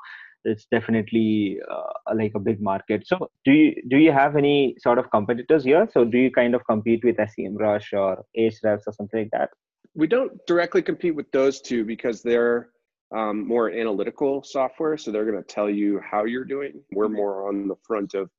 It's 0.46 0.66
definitely 0.66 1.60
uh, 1.72 2.16
like 2.16 2.34
a 2.36 2.40
big 2.40 2.62
market. 2.62 3.08
So 3.08 3.30
do 3.46 3.52
you 3.52 3.82
do 3.90 3.98
you 3.98 4.12
have 4.12 4.36
any 4.36 4.76
sort 4.80 5.00
of 5.00 5.10
competitors 5.12 5.64
here? 5.64 5.88
So 5.94 6.06
do 6.06 6.18
you 6.18 6.32
kind 6.32 6.54
of 6.56 6.66
compete 6.66 7.04
with 7.04 7.18
semrush 7.18 7.94
or 7.94 8.26
ahrefs 8.38 8.88
or 8.88 8.94
something 8.94 9.22
like 9.22 9.32
that? 9.32 9.50
We 9.96 10.08
don't 10.08 10.34
directly 10.48 10.82
compete 10.82 11.16
with 11.16 11.32
those 11.32 11.62
two 11.62 11.86
because 11.86 12.22
they're 12.22 12.73
um, 13.16 13.48
more 13.48 13.72
analytical 13.72 14.44
software. 14.44 14.98
So 14.98 15.12
they're 15.12 15.30
going 15.30 15.42
to 15.42 15.48
tell 15.48 15.70
you 15.70 16.00
how 16.00 16.26
you're 16.26 16.46
doing. 16.46 16.82
We're 16.92 17.06
mm-hmm. 17.06 17.16
more 17.16 17.48
on 17.48 17.68
the 17.68 17.76
front 17.86 18.14
of 18.14 18.30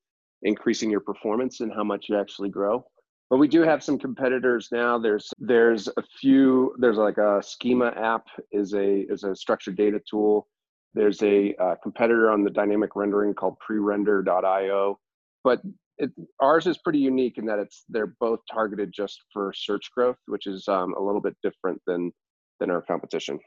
increasing 0.43 0.91
your 0.91 1.01
performance 1.01 1.61
and 1.61 1.73
how 1.73 1.85
much 1.85 2.07
you 2.09 2.19
actually 2.19 2.51
grow. 2.51 2.85
But 3.31 3.39
we 3.39 3.49
do 3.49 3.63
have 3.63 3.83
some 3.83 3.99
competitors 3.99 4.69
now. 4.71 4.99
There's 4.99 5.31
there's 5.39 5.89
a 5.89 6.03
few. 6.21 6.75
There's 6.79 6.99
like 6.99 7.19
a 7.19 7.43
schema 7.43 7.87
app 7.97 8.27
is 8.53 8.75
a 8.75 9.01
is 9.11 9.25
a 9.25 9.35
structured 9.35 9.77
data 9.77 10.01
tool. 10.09 10.47
There's 10.93 11.23
a 11.23 11.55
uh, 11.57 11.75
competitor 11.83 12.31
on 12.31 12.45
the 12.45 12.51
dynamic 12.51 12.95
rendering 12.95 13.35
called 13.35 13.57
prerender.io. 13.69 14.99
But 15.43 15.63
it, 15.99 16.11
ours 16.41 16.67
is 16.67 16.79
pretty 16.79 16.99
unique 16.99 17.39
in 17.39 17.47
that 17.47 17.59
it's 17.59 17.85
they're 17.89 18.15
both 18.21 18.41
targeted 18.51 18.93
just 18.93 19.21
for 19.33 19.53
search 19.55 19.91
growth, 19.97 20.19
which 20.27 20.47
is 20.47 20.69
um, 20.69 20.95
a 20.95 21.03
little 21.03 21.21
bit 21.21 21.35
different 21.43 21.81
than 21.87 22.13
than 22.61 22.71
our 22.71 22.83
competition. 22.83 23.41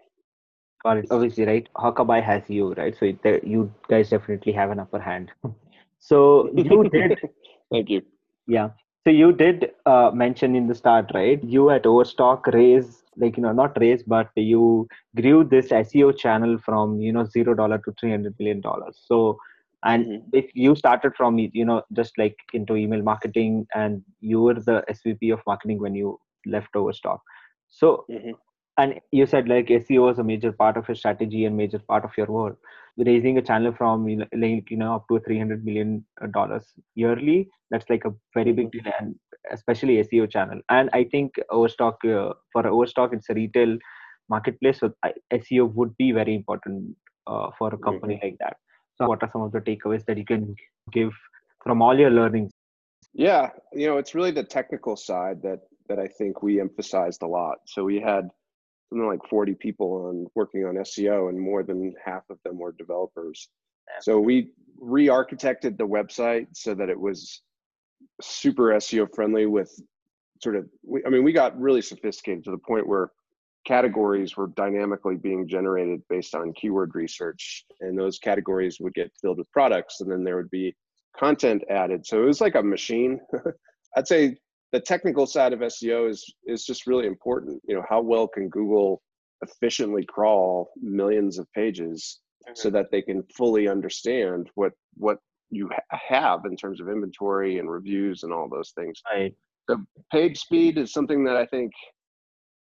It. 0.95 1.07
Obviously, 1.11 1.45
right? 1.45 1.67
Huckabuy 1.75 2.23
has 2.23 2.43
you, 2.47 2.73
right? 2.73 2.95
So 2.97 3.05
it, 3.05 3.43
you 3.43 3.73
guys 3.89 4.09
definitely 4.09 4.53
have 4.53 4.71
an 4.71 4.79
upper 4.79 4.99
hand. 4.99 5.31
So 5.99 6.51
you 6.55 6.89
did. 6.89 7.19
Thank 7.71 7.89
you. 7.89 8.01
Yeah. 8.47 8.69
So 9.03 9.11
you 9.11 9.33
did 9.33 9.71
uh, 9.85 10.11
mention 10.13 10.55
in 10.55 10.67
the 10.67 10.75
start, 10.75 11.11
right? 11.13 11.43
You 11.43 11.69
at 11.71 11.85
Overstock 11.85 12.47
raised 12.47 13.03
like 13.17 13.35
you 13.35 13.43
know, 13.43 13.51
not 13.51 13.77
raised 13.79 14.05
but 14.07 14.29
you 14.35 14.87
grew 15.15 15.43
this 15.43 15.69
SEO 15.69 16.17
channel 16.17 16.57
from 16.63 17.01
you 17.01 17.11
know 17.11 17.25
zero 17.25 17.55
dollar 17.55 17.79
to 17.79 17.93
three 17.99 18.11
hundred 18.11 18.35
million 18.39 18.61
dollars. 18.61 18.99
So, 19.05 19.37
and 19.83 20.05
mm-hmm. 20.05 20.29
if 20.33 20.51
you 20.53 20.75
started 20.75 21.15
from 21.15 21.37
you 21.39 21.65
know 21.65 21.81
just 21.93 22.17
like 22.17 22.37
into 22.53 22.75
email 22.75 23.01
marketing, 23.01 23.65
and 23.73 24.03
you 24.19 24.41
were 24.41 24.53
the 24.53 24.83
SVP 24.89 25.33
of 25.33 25.41
marketing 25.47 25.79
when 25.79 25.95
you 25.95 26.19
left 26.45 26.75
Overstock. 26.75 27.21
So, 27.69 28.05
mm-hmm 28.09 28.31
and 28.77 28.99
you 29.11 29.25
said 29.25 29.47
like 29.47 29.67
SEO 29.67 30.11
is 30.11 30.19
a 30.19 30.23
major 30.23 30.51
part 30.51 30.77
of 30.77 30.87
your 30.87 30.95
strategy 30.95 31.45
and 31.45 31.57
major 31.57 31.79
part 31.79 32.03
of 32.03 32.11
your 32.17 32.27
work. 32.27 32.57
Raising 32.97 33.37
a 33.37 33.41
channel 33.41 33.73
from 33.73 34.05
like 34.33 34.71
you 34.71 34.77
know 34.77 34.95
up 34.95 35.07
to 35.09 35.19
300 35.19 35.63
million 35.63 36.05
dollars 36.33 36.65
yearly, 36.95 37.49
that's 37.69 37.89
like 37.89 38.05
a 38.05 38.13
very 38.33 38.51
big 38.51 38.71
deal, 38.71 38.91
and 38.99 39.15
especially 39.51 40.03
SEO 40.03 40.29
channel. 40.29 40.59
And 40.69 40.89
I 40.93 41.03
think 41.03 41.35
Overstock 41.51 42.03
uh, 42.05 42.33
for 42.51 42.65
Overstock, 42.65 43.13
it's 43.13 43.29
a 43.29 43.35
retail 43.35 43.77
marketplace, 44.29 44.79
so 44.79 44.93
SEO 45.31 45.73
would 45.73 45.95
be 45.97 46.11
very 46.11 46.33
important 46.35 46.95
uh, 47.27 47.49
for 47.57 47.73
a 47.73 47.77
company 47.77 48.15
mm-hmm. 48.15 48.25
like 48.25 48.37
that. 48.39 48.57
So, 48.95 49.07
what 49.07 49.21
are 49.21 49.29
some 49.31 49.41
of 49.41 49.51
the 49.51 49.61
takeaways 49.61 50.03
that 50.05 50.17
you 50.17 50.25
can 50.25 50.55
give 50.91 51.11
from 51.63 51.83
all 51.83 51.97
your 51.97 52.09
learnings? 52.09 52.51
Yeah, 53.13 53.49
you 53.73 53.87
know, 53.87 53.97
it's 53.97 54.15
really 54.15 54.31
the 54.31 54.43
technical 54.43 54.95
side 54.95 55.41
that 55.43 55.59
that 55.87 55.99
I 55.99 56.07
think 56.07 56.41
we 56.43 56.59
emphasized 56.59 57.21
a 57.21 57.27
lot. 57.27 57.59
So 57.65 57.83
we 57.83 57.99
had 58.01 58.29
something 58.89 59.07
like 59.07 59.19
40 59.29 59.55
people 59.55 60.07
on 60.07 60.27
working 60.35 60.65
on 60.65 60.75
SEO, 60.75 61.29
and 61.29 61.39
more 61.39 61.63
than 61.63 61.93
half 62.03 62.23
of 62.29 62.37
them 62.43 62.57
were 62.57 62.73
developers. 62.73 63.49
So 64.01 64.19
we 64.19 64.51
re-architected 64.79 65.77
the 65.77 65.87
website 65.87 66.47
so 66.53 66.73
that 66.75 66.89
it 66.89 66.99
was 66.99 67.41
super 68.21 68.69
SEO 68.73 69.07
friendly 69.13 69.45
with 69.45 69.71
sort 70.41 70.55
of 70.55 70.67
we, 70.83 71.03
I 71.05 71.09
mean 71.09 71.23
we 71.23 71.33
got 71.33 71.59
really 71.59 71.81
sophisticated 71.81 72.43
to 72.43 72.51
the 72.51 72.57
point 72.59 72.87
where 72.87 73.11
categories 73.65 74.37
were 74.37 74.47
dynamically 74.55 75.15
being 75.15 75.47
generated 75.47 76.01
based 76.09 76.35
on 76.35 76.53
keyword 76.53 76.93
research 76.93 77.65
and 77.81 77.97
those 77.97 78.19
categories 78.19 78.77
would 78.79 78.93
get 78.93 79.11
filled 79.19 79.39
with 79.39 79.51
products 79.51 79.99
and 80.01 80.11
then 80.11 80.23
there 80.23 80.37
would 80.37 80.51
be 80.51 80.75
content 81.17 81.63
added. 81.69 82.05
So 82.05 82.21
it 82.21 82.25
was 82.25 82.39
like 82.39 82.55
a 82.55 82.63
machine. 82.63 83.19
I'd 83.97 84.07
say 84.07 84.37
the 84.71 84.79
technical 84.79 85.25
side 85.25 85.53
of 85.53 85.59
SEO 85.59 86.09
is 86.09 86.33
is 86.45 86.65
just 86.65 86.87
really 86.87 87.07
important. 87.07 87.61
You 87.67 87.75
know, 87.75 87.83
how 87.89 88.01
well 88.01 88.27
can 88.27 88.49
Google 88.49 89.01
efficiently 89.41 90.03
crawl 90.05 90.69
millions 90.81 91.37
of 91.37 91.51
pages 91.53 92.19
mm-hmm. 92.45 92.53
so 92.55 92.69
that 92.69 92.87
they 92.91 93.01
can 93.01 93.23
fully 93.35 93.67
understand 93.67 94.49
what 94.55 94.73
what 94.95 95.19
you 95.49 95.69
ha- 95.71 95.99
have 96.09 96.45
in 96.45 96.57
terms 96.57 96.81
of 96.81 96.89
inventory 96.89 97.59
and 97.59 97.69
reviews 97.71 98.23
and 98.23 98.33
all 98.33 98.49
those 98.49 98.71
things. 98.71 99.01
Right. 99.11 99.33
The 99.67 99.85
page 100.11 100.39
speed 100.39 100.77
is 100.77 100.91
something 100.91 101.23
that 101.25 101.37
I 101.37 101.45
think 101.45 101.71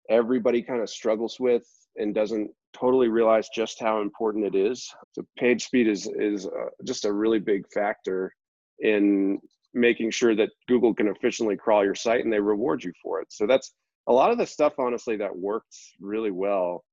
everybody 0.09 0.61
kind 0.61 0.81
of 0.81 0.89
struggles 0.89 1.39
with 1.39 1.63
and 1.95 2.13
doesn't 2.13 2.51
totally 2.73 3.07
realize 3.07 3.49
just 3.55 3.79
how 3.79 4.01
important 4.01 4.45
it 4.45 4.55
is. 4.55 4.87
So 5.13 5.25
page 5.37 5.65
speed 5.65 5.87
is 5.87 6.07
is 6.07 6.45
uh, 6.45 6.69
just 6.83 7.05
a 7.05 7.11
really 7.11 7.39
big 7.39 7.65
factor 7.73 8.33
in 8.79 9.39
making 9.75 10.09
sure 10.09 10.35
that 10.35 10.49
Google 10.67 10.93
can 10.93 11.07
efficiently 11.07 11.57
crawl 11.57 11.83
your 11.83 11.95
site 11.95 12.23
and 12.23 12.33
they 12.33 12.39
reward 12.39 12.83
you 12.83 12.93
for 13.03 13.21
it. 13.21 13.27
So 13.29 13.45
that's 13.45 13.73
a 14.07 14.13
lot 14.13 14.31
of 14.31 14.37
the 14.37 14.45
stuff, 14.45 14.73
honestly, 14.79 15.17
that 15.17 15.35
worked 15.35 15.75
really 15.99 16.31
well 16.31 16.83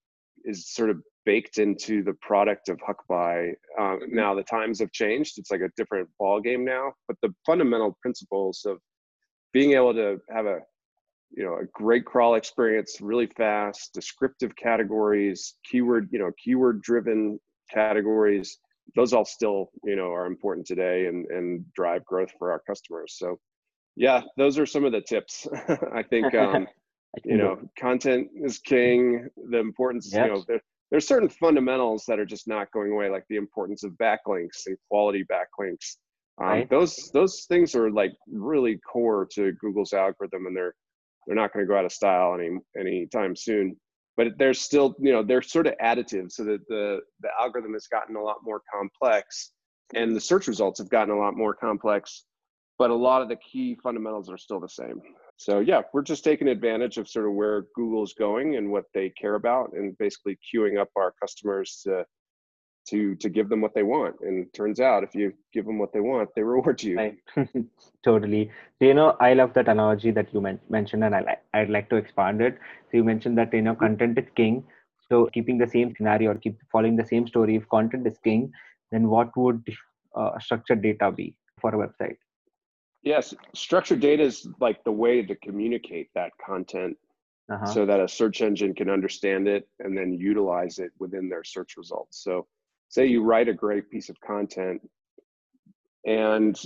is 0.45 0.69
sort 0.69 0.91
of 0.91 1.01
baked 1.25 1.59
into 1.59 2.03
the 2.03 2.15
product 2.15 2.69
of 2.69 2.79
Huckabuy. 2.79 3.53
Um, 3.79 4.01
now 4.09 4.35
the 4.35 4.43
times 4.43 4.81
have 4.81 4.91
changed; 4.93 5.39
it's 5.39 5.51
like 5.51 5.61
a 5.61 5.71
different 5.77 6.09
ball 6.19 6.41
game 6.41 6.65
now. 6.65 6.93
But 7.07 7.17
the 7.23 7.33
fundamental 7.47 7.97
principles 8.03 8.65
of 8.67 8.79
being 9.53 9.73
able 9.73 9.95
to 9.95 10.21
have 10.35 10.47
a 10.47 10.59
you 11.31 11.45
know 11.45 11.55
a 11.55 11.67
great 11.73 12.05
crawl 12.05 12.35
experience 12.35 13.01
really 13.01 13.27
fast 13.27 13.93
descriptive 13.95 14.55
categories 14.57 15.55
keyword 15.65 16.09
you 16.13 16.19
know 16.19 16.31
keyword 16.43 16.83
driven 16.83 17.39
categories 17.71 18.59
those 18.95 19.13
all 19.13 19.25
still 19.25 19.71
you 19.85 19.97
know 19.97 20.13
are 20.13 20.27
important 20.27 20.67
today 20.67 21.07
and 21.07 21.27
and 21.31 21.65
drive 21.75 22.05
growth 22.05 22.31
for 22.39 22.53
our 22.53 22.63
customers. 22.67 23.17
So 23.17 23.39
yeah 23.97 24.23
those 24.37 24.59
are 24.59 24.67
some 24.67 24.85
of 24.85 24.93
the 24.93 25.01
tips. 25.01 25.47
I 25.95 26.03
think 26.03 26.35
um 26.35 26.67
you 27.25 27.37
know 27.37 27.59
content 27.79 28.29
is 28.43 28.59
king. 28.59 29.29
The 29.51 29.59
importance 29.59 30.11
yep. 30.13 30.27
you 30.27 30.33
know 30.35 30.45
there, 30.49 30.61
there's 30.91 31.07
certain 31.07 31.29
fundamentals 31.29 32.05
that 32.07 32.19
are 32.19 32.27
just 32.27 32.47
not 32.47 32.71
going 32.73 32.93
away 32.93 33.09
like 33.09 33.25
the 33.29 33.37
importance 33.37 33.83
of 33.83 33.93
backlinks 33.93 34.67
and 34.67 34.77
quality 34.91 35.25
backlinks. 35.25 35.97
Um, 36.41 36.49
right. 36.49 36.71
those 36.71 37.11
those 37.13 37.45
things 37.49 37.75
are 37.75 37.91
like 37.91 38.13
really 38.31 38.79
core 38.91 39.29
to 39.35 39.53
google's 39.53 39.93
algorithm 39.93 40.47
and 40.47 40.57
they're 40.57 40.75
they're 41.27 41.37
not 41.37 41.53
going 41.53 41.65
to 41.65 41.69
go 41.69 41.79
out 41.79 41.85
of 41.85 41.93
style 41.93 42.35
any 42.35 42.59
anytime 42.79 43.37
soon 43.37 43.77
but 44.17 44.29
they're 44.39 44.55
still 44.55 44.95
you 44.99 45.13
know 45.13 45.23
they're 45.23 45.43
sort 45.43 45.67
of 45.67 45.75
additive 45.83 46.31
so 46.31 46.45
that 46.45 46.67
the 46.69 47.01
the 47.21 47.29
algorithm 47.41 47.73
has 47.73 47.87
gotten 47.87 48.17
a 48.17 48.23
lot 48.23 48.37
more 48.43 48.63
complex 48.73 49.53
and 49.95 50.15
the 50.15 50.21
search 50.21 50.49
results 50.49 50.79
have 50.79 50.89
gotten 50.89 51.15
a 51.15 51.19
lot 51.19 51.37
more 51.37 51.55
complex 51.55 52.25
but 52.79 52.91
a 52.91 52.95
lot 52.95 53.23
of 53.23 53.29
the 53.29 53.37
key 53.37 53.77
fundamentals 53.83 54.31
are 54.31 54.39
still 54.39 54.59
the 54.59 54.69
same. 54.69 55.01
So 55.37 55.61
yeah 55.61 55.83
we're 55.93 56.03
just 56.03 56.25
taking 56.25 56.49
advantage 56.49 56.99
of 56.99 57.09
sort 57.09 57.27
of 57.27 57.33
where 57.33 57.67
google's 57.75 58.15
going 58.15 58.57
and 58.57 58.71
what 58.71 58.85
they 58.95 59.11
care 59.11 59.35
about 59.35 59.73
and 59.75 59.97
basically 59.99 60.39
queuing 60.53 60.81
up 60.81 60.89
our 60.97 61.15
customers 61.21 61.81
to 61.85 62.05
to 62.89 63.15
to 63.17 63.29
give 63.29 63.49
them 63.49 63.61
what 63.61 63.75
they 63.75 63.83
want. 63.83 64.17
And 64.21 64.53
turns 64.53 64.81
out 64.81 65.05
if 65.05 65.15
you 65.15 65.33
give 65.53 65.67
them 65.67 65.79
what 65.79 65.93
they 65.93 66.01
want 66.01 66.31
they 66.35 66.43
reward 66.43 66.83
you. 66.83 66.97
Right. 66.97 67.17
totally. 68.05 68.51
So, 68.79 68.87
you 68.87 68.95
know 68.95 69.17
i 69.21 69.35
love 69.35 69.55
that 69.55 69.69
analogy 69.69 70.11
that 70.11 70.33
you 70.35 70.41
men- 70.41 70.61
mentioned 70.69 71.05
and 71.05 71.15
I, 71.15 71.37
i'd 71.55 71.71
like 71.71 71.89
to 71.91 71.97
expand 71.97 72.41
it. 72.41 72.59
So 72.91 72.97
you 72.99 73.05
mentioned 73.05 73.39
that 73.39 73.53
you 73.53 73.63
know 73.63 73.75
content 73.75 74.19
is 74.19 74.27
king. 74.35 74.65
So 75.09 75.27
keeping 75.33 75.59
the 75.59 75.67
same 75.67 75.95
scenario 75.97 76.31
or 76.31 76.35
keep 76.37 76.59
following 76.71 76.97
the 76.97 77.07
same 77.07 77.27
story 77.27 77.57
if 77.57 77.69
content 77.69 78.07
is 78.07 78.19
king 78.19 78.53
then 78.93 79.09
what 79.09 79.37
would 79.37 79.65
uh, 80.15 80.39
structured 80.39 80.83
data 80.83 81.11
be 81.11 81.35
for 81.61 81.75
a 81.75 81.89
website? 81.89 82.17
Yes. 83.03 83.35
Structured 83.55 84.01
data 84.01 84.23
is 84.23 84.47
like 84.61 84.85
the 84.85 84.93
way 84.93 85.23
to 85.23 85.35
communicate 85.37 86.11
that 86.15 86.31
content 86.45 86.97
uh-huh. 87.51 87.67
so 87.67 87.87
that 87.87 88.01
a 88.01 88.07
search 88.07 88.41
engine 88.43 88.75
can 88.75 88.89
understand 88.89 89.49
it 89.49 89.67
and 89.81 89.97
then 89.97 90.13
utilize 90.13 90.79
it 90.79 90.93
within 90.99 91.29
their 91.29 91.43
search 91.43 91.77
results. 91.77 92.23
So 92.23 92.47
say 92.93 93.07
you 93.07 93.23
write 93.23 93.49
a 93.49 93.55
great 93.55 93.91
piece 93.91 94.09
of 94.09 94.17
content 94.21 94.81
and 96.07 96.61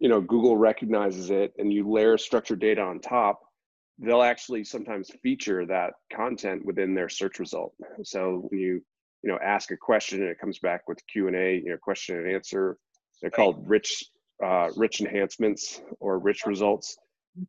you 0.00 0.08
know 0.08 0.20
google 0.20 0.56
recognizes 0.56 1.30
it 1.30 1.52
and 1.58 1.72
you 1.72 1.88
layer 1.88 2.18
structured 2.18 2.60
data 2.60 2.80
on 2.80 2.98
top 3.00 3.40
they'll 3.98 4.22
actually 4.22 4.64
sometimes 4.64 5.10
feature 5.22 5.66
that 5.66 5.94
content 6.12 6.64
within 6.64 6.94
their 6.94 7.08
search 7.08 7.38
result. 7.38 7.74
So 8.04 8.46
when 8.48 8.60
you 8.60 8.82
you 9.22 9.30
know 9.32 9.38
ask 9.42 9.72
a 9.72 9.76
question 9.76 10.20
and 10.20 10.30
it 10.30 10.38
comes 10.38 10.60
back 10.60 10.82
with 10.86 11.00
q&a 11.12 11.56
you 11.56 11.70
know 11.70 11.76
question 11.76 12.18
and 12.18 12.32
answer 12.32 12.78
they're 13.20 13.32
called 13.32 13.68
rich 13.68 14.04
uh, 14.44 14.68
rich 14.76 15.00
enhancements 15.00 15.80
or 15.98 16.20
rich 16.20 16.46
results. 16.46 16.96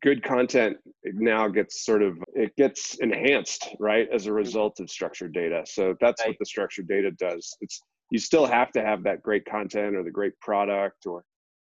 Good 0.02 0.24
content 0.24 0.76
now 1.04 1.46
gets 1.46 1.84
sort 1.84 2.02
of 2.02 2.18
it 2.34 2.54
gets 2.56 2.96
enhanced 2.96 3.68
right 3.78 4.08
as 4.12 4.26
a 4.26 4.32
result 4.32 4.80
of 4.80 4.90
structured 4.90 5.32
data. 5.32 5.62
So 5.66 5.94
that's 6.00 6.24
what 6.26 6.36
the 6.38 6.46
structured 6.46 6.88
data 6.88 7.12
does. 7.12 7.56
It's 7.60 7.80
you 8.10 8.18
still 8.18 8.46
have 8.46 8.70
to 8.72 8.82
have 8.82 9.02
that 9.04 9.22
great 9.22 9.44
content 9.44 9.96
or 9.96 10.02
the 10.02 10.10
great 10.10 10.38
product 10.40 11.06
or 11.06 11.24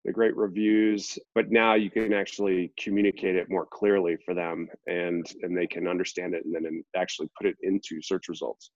the 0.06 0.12
great 0.12 0.36
reviews 0.36 1.18
but 1.36 1.52
now 1.52 1.76
you 1.76 1.90
can 1.90 2.12
actually 2.12 2.74
communicate 2.80 3.36
it 3.36 3.50
more 3.50 3.68
clearly 3.68 4.18
for 4.26 4.34
them 4.34 4.68
and 4.88 5.26
and 5.44 5.56
they 5.56 5.68
can 5.68 5.88
understand 5.88 6.34
it 6.34 6.44
and 6.46 6.66
then 6.66 6.84
actually 6.96 7.30
put 7.38 7.48
it 7.48 7.56
into 7.62 8.02
search 8.02 8.28
results. 8.28 8.72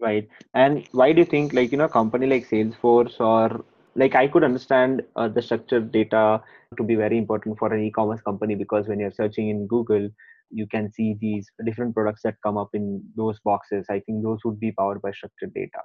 Right. 0.00 0.28
And 0.54 0.86
why 0.92 1.12
do 1.12 1.20
you 1.20 1.24
think 1.24 1.54
like 1.54 1.72
you 1.72 1.78
know 1.78 1.84
a 1.84 1.88
company 1.88 2.26
like 2.26 2.48
salesforce 2.48 3.20
or 3.20 3.64
like 3.96 4.16
i 4.16 4.26
could 4.26 4.42
understand 4.42 5.02
uh, 5.14 5.28
the 5.28 5.40
structured 5.40 5.92
data 5.92 6.42
to 6.76 6.82
be 6.82 6.96
very 6.96 7.16
important 7.16 7.56
for 7.58 7.72
an 7.72 7.82
e-commerce 7.84 8.20
company 8.22 8.56
because 8.56 8.88
when 8.88 8.98
you're 8.98 9.12
searching 9.12 9.50
in 9.50 9.68
google 9.68 10.08
you 10.50 10.66
can 10.66 10.90
see 10.92 11.16
these 11.20 11.48
different 11.64 11.94
products 11.94 12.22
that 12.22 12.36
come 12.44 12.56
up 12.56 12.70
in 12.74 13.02
those 13.16 13.38
boxes. 13.44 13.86
I 13.90 14.00
think 14.00 14.22
those 14.22 14.38
would 14.44 14.60
be 14.60 14.72
powered 14.72 15.02
by 15.02 15.12
structured 15.12 15.52
data 15.54 15.80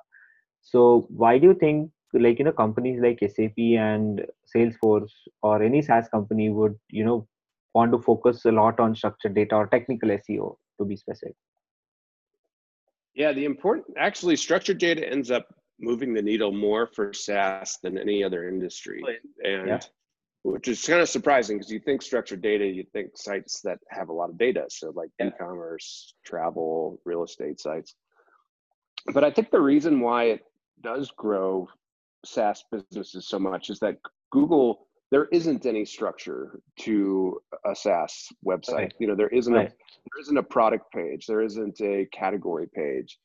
so 0.61 1.07
why 1.09 1.37
do 1.37 1.47
you 1.47 1.53
think 1.53 1.91
like 2.13 2.39
you 2.39 2.45
know 2.45 2.51
companies 2.51 2.99
like 3.01 3.19
SAP 3.19 3.57
and 3.57 4.25
Salesforce 4.55 5.11
or 5.41 5.61
any 5.61 5.81
SaaS 5.81 6.09
company 6.09 6.49
would 6.49 6.75
you 6.89 7.05
know 7.05 7.27
want 7.73 7.91
to 7.91 7.99
focus 7.99 8.45
a 8.45 8.51
lot 8.51 8.79
on 8.79 8.95
structured 8.95 9.35
data 9.35 9.55
or 9.55 9.67
technical 9.67 10.09
SEO 10.09 10.55
to 10.79 10.85
be 10.85 10.95
specific? 10.95 11.35
Yeah, 13.13 13.33
the 13.33 13.45
important 13.45 13.87
actually 13.97 14.35
structured 14.35 14.77
data 14.77 15.07
ends 15.07 15.29
up 15.29 15.47
moving 15.79 16.13
the 16.13 16.21
needle 16.21 16.51
more 16.51 16.87
for 16.87 17.13
SaaS 17.13 17.77
than 17.83 17.97
any 17.97 18.23
other 18.23 18.47
industry, 18.47 19.01
and 19.43 19.67
yeah. 19.67 19.79
which 20.43 20.67
is 20.67 20.83
kind 20.85 21.01
of 21.01 21.09
surprising 21.09 21.57
because 21.57 21.71
you 21.71 21.79
think 21.79 22.01
structured 22.01 22.41
data, 22.41 22.65
you 22.65 22.85
think 22.91 23.11
sites 23.15 23.61
that 23.61 23.79
have 23.89 24.09
a 24.09 24.13
lot 24.13 24.29
of 24.29 24.37
data, 24.37 24.65
so 24.69 24.91
like 24.95 25.09
yeah. 25.19 25.27
e-commerce, 25.27 26.13
travel, 26.25 26.99
real 27.05 27.23
estate 27.23 27.59
sites. 27.59 27.95
But 29.13 29.23
I 29.23 29.31
think 29.31 29.51
the 29.51 29.61
reason 29.61 30.01
why 30.01 30.25
it 30.25 30.41
does 30.81 31.11
grow 31.11 31.67
SaaS 32.25 32.63
businesses 32.71 33.27
so 33.27 33.39
much 33.39 33.69
is 33.69 33.79
that 33.79 33.97
Google 34.31 34.87
there 35.11 35.27
isn't 35.31 35.65
any 35.65 35.85
structure 35.85 36.59
to 36.81 37.41
a 37.65 37.75
SaaS 37.75 38.27
website. 38.45 38.73
Right. 38.73 38.93
You 38.99 39.07
know, 39.07 39.15
there 39.15 39.29
isn't 39.29 39.53
right. 39.53 39.67
a 39.67 39.71
there 39.71 40.21
isn't 40.21 40.37
a 40.37 40.43
product 40.43 40.91
page, 40.93 41.25
there 41.25 41.41
isn't 41.41 41.81
a 41.81 42.07
category 42.13 42.67
page. 42.73 43.17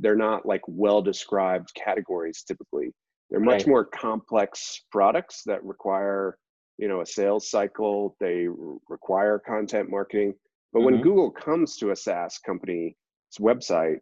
They're 0.00 0.16
not 0.16 0.44
like 0.44 0.60
well 0.66 1.00
described 1.00 1.72
categories 1.74 2.44
typically. 2.46 2.92
They're 3.30 3.40
much 3.40 3.60
right. 3.60 3.68
more 3.68 3.84
complex 3.86 4.82
products 4.90 5.42
that 5.46 5.64
require, 5.64 6.36
you 6.76 6.86
know, 6.86 7.00
a 7.00 7.06
sales 7.06 7.48
cycle, 7.48 8.14
they 8.20 8.46
require 8.90 9.38
content 9.38 9.90
marketing. 9.90 10.34
But 10.72 10.80
mm-hmm. 10.80 10.86
when 10.86 11.00
Google 11.00 11.30
comes 11.30 11.76
to 11.78 11.92
a 11.92 11.96
SaaS 11.96 12.38
company's 12.38 12.94
website, 13.40 14.00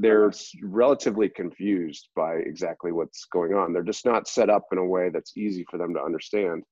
they're 0.00 0.32
relatively 0.62 1.28
confused 1.28 2.08
by 2.14 2.34
exactly 2.34 2.92
what's 2.92 3.24
going 3.26 3.54
on. 3.54 3.72
They're 3.72 3.82
just 3.82 4.06
not 4.06 4.28
set 4.28 4.50
up 4.50 4.64
in 4.72 4.78
a 4.78 4.84
way 4.84 5.10
that's 5.10 5.36
easy 5.36 5.64
for 5.70 5.78
them 5.78 5.94
to 5.94 6.02
understand. 6.02 6.62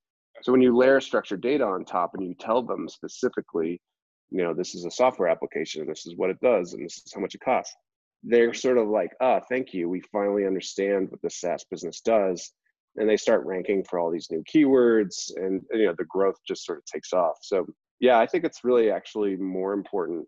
So 0.41 0.51
when 0.51 0.61
you 0.61 0.75
layer 0.75 1.01
structured 1.01 1.41
data 1.41 1.65
on 1.65 1.83
top 1.83 2.11
and 2.13 2.25
you 2.25 2.35
tell 2.35 2.61
them 2.61 2.87
specifically, 2.87 3.81
you 4.29 4.43
know, 4.43 4.53
this 4.53 4.75
is 4.75 4.85
a 4.85 4.91
software 4.91 5.29
application, 5.29 5.81
and 5.81 5.89
this 5.89 6.05
is 6.05 6.15
what 6.15 6.29
it 6.29 6.39
does, 6.41 6.73
and 6.73 6.85
this 6.85 6.97
is 6.97 7.11
how 7.13 7.21
much 7.21 7.35
it 7.35 7.41
costs, 7.41 7.75
they're 8.23 8.53
sort 8.53 8.77
of 8.77 8.87
like, 8.87 9.11
ah, 9.21 9.39
oh, 9.39 9.45
thank 9.49 9.73
you. 9.73 9.89
We 9.89 10.01
finally 10.11 10.45
understand 10.45 11.09
what 11.09 11.21
the 11.21 11.29
SaaS 11.29 11.65
business 11.69 12.01
does. 12.01 12.51
And 12.97 13.07
they 13.07 13.17
start 13.17 13.45
ranking 13.45 13.83
for 13.83 13.99
all 13.99 14.11
these 14.11 14.31
new 14.31 14.43
keywords, 14.51 15.31
and 15.35 15.61
you 15.71 15.85
know, 15.85 15.95
the 15.97 16.05
growth 16.05 16.37
just 16.47 16.65
sort 16.65 16.79
of 16.79 16.85
takes 16.85 17.13
off. 17.13 17.37
So 17.41 17.67
yeah, 17.99 18.19
I 18.19 18.25
think 18.25 18.43
it's 18.43 18.63
really 18.63 18.91
actually 18.91 19.35
more 19.35 19.73
important 19.73 20.27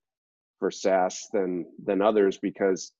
for 0.60 0.72
SaaS 0.72 1.28
than 1.34 1.66
than 1.86 2.01
others 2.01 2.38
because 2.38 2.92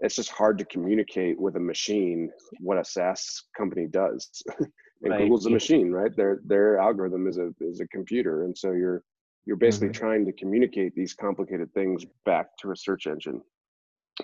it's 0.00 0.16
just 0.16 0.30
hard 0.30 0.58
to 0.58 0.64
communicate 0.64 1.40
with 1.40 1.56
a 1.56 1.60
machine 1.60 2.30
what 2.60 2.78
a 2.78 2.84
SaaS 2.84 3.44
company 3.56 3.86
does. 3.86 4.30
and 5.02 5.12
right. 5.12 5.20
Google's 5.20 5.46
a 5.46 5.50
machine, 5.50 5.90
right? 5.90 6.14
Their 6.16 6.40
their 6.44 6.78
algorithm 6.78 7.26
is 7.26 7.38
a 7.38 7.50
is 7.60 7.80
a 7.80 7.88
computer, 7.88 8.44
and 8.44 8.56
so 8.56 8.72
you're 8.72 9.02
you're 9.46 9.56
basically 9.56 9.88
mm-hmm. 9.88 10.04
trying 10.04 10.26
to 10.26 10.32
communicate 10.32 10.94
these 10.94 11.14
complicated 11.14 11.72
things 11.74 12.04
back 12.24 12.56
to 12.58 12.70
a 12.70 12.76
search 12.76 13.06
engine. 13.06 13.40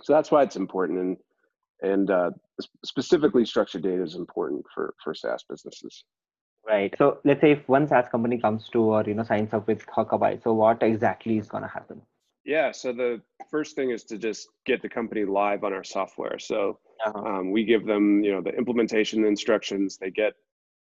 So 0.03 0.13
that's 0.13 0.31
why 0.31 0.43
it's 0.43 0.57
important, 0.57 0.99
and 1.01 1.17
and 1.83 2.11
uh, 2.11 2.31
specifically 2.85 3.45
structured 3.45 3.83
data 3.83 4.03
is 4.03 4.15
important 4.15 4.65
for 4.75 4.95
for 5.03 5.15
SaaS 5.15 5.45
businesses. 5.49 6.05
Right. 6.67 6.95
So 6.97 7.19
let's 7.25 7.41
say 7.43 7.53
if 7.53 7.69
one 7.69 7.87
SaaS 7.87 8.09
company 8.09 8.39
comes 8.39 8.69
to 8.71 8.81
or 8.81 9.05
you 9.07 9.15
know 9.15 9.25
signs 9.25 9.53
up 9.53 9.67
with 9.67 9.85
Huckabuy, 9.87 10.43
so 10.43 10.55
what 10.55 10.83
exactly 10.83 11.39
is 11.39 11.49
going 11.49 11.63
to 11.63 11.69
happen? 11.69 12.01
Yeah, 12.45 12.73
so 12.73 12.93
the 12.93 13.23
first 13.51 13.75
thing 13.75 13.91
is 13.91 14.05
to 14.05 14.19
just 14.19 14.49
get 14.67 14.83
the 14.83 14.89
company 14.89 15.25
live 15.25 15.65
on 15.65 15.73
our 15.73 15.85
software. 15.85 16.39
So 16.39 16.79
uh-huh. 17.05 17.19
um, 17.19 17.51
we 17.51 17.65
give 17.65 17.87
them, 17.87 18.23
you 18.23 18.33
know, 18.33 18.43
the 18.43 18.51
implementation 18.51 19.25
instructions. 19.25 19.97
They 19.97 20.11
get 20.11 20.35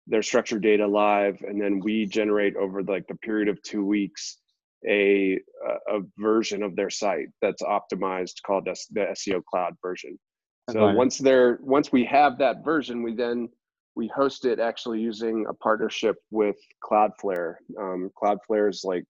their 0.08 0.22
structured 0.22 0.63
data 0.63 0.88
live, 0.88 1.42
and 1.42 1.62
then 1.62 1.80
we 1.80 2.06
generate 2.06 2.56
over 2.56 2.82
like 2.84 3.08
the 3.08 3.16
period 3.16 3.50
of 3.50 3.62
two 3.62 3.86
weeks 3.86 4.38
a 4.88 5.38
a 5.89 6.00
version 6.18 6.63
of 6.63 6.75
their 6.75 6.89
site 6.89 7.28
that's 7.42 7.62
optimized 7.62 8.42
called 8.46 8.66
the 8.66 9.01
SEO 9.01 9.44
Cloud 9.44 9.75
version. 9.82 10.18
So 10.72 10.86
okay. 10.86 10.96
once 10.96 11.18
they're 11.18 11.60
once 11.62 11.92
we 11.92 12.06
have 12.06 12.38
that 12.38 12.63
version, 12.63 13.04
we 13.04 13.13
then 13.13 13.50
we 13.96 14.08
host 14.16 14.46
it 14.46 14.60
actually 14.60 15.01
using 15.01 15.46
a 15.50 15.54
partnership 15.54 16.16
with 16.32 16.56
Cloudflare. 16.84 17.56
Um, 17.78 18.10
Cloudflare 18.22 18.70
is 18.70 18.84
like 18.86 19.04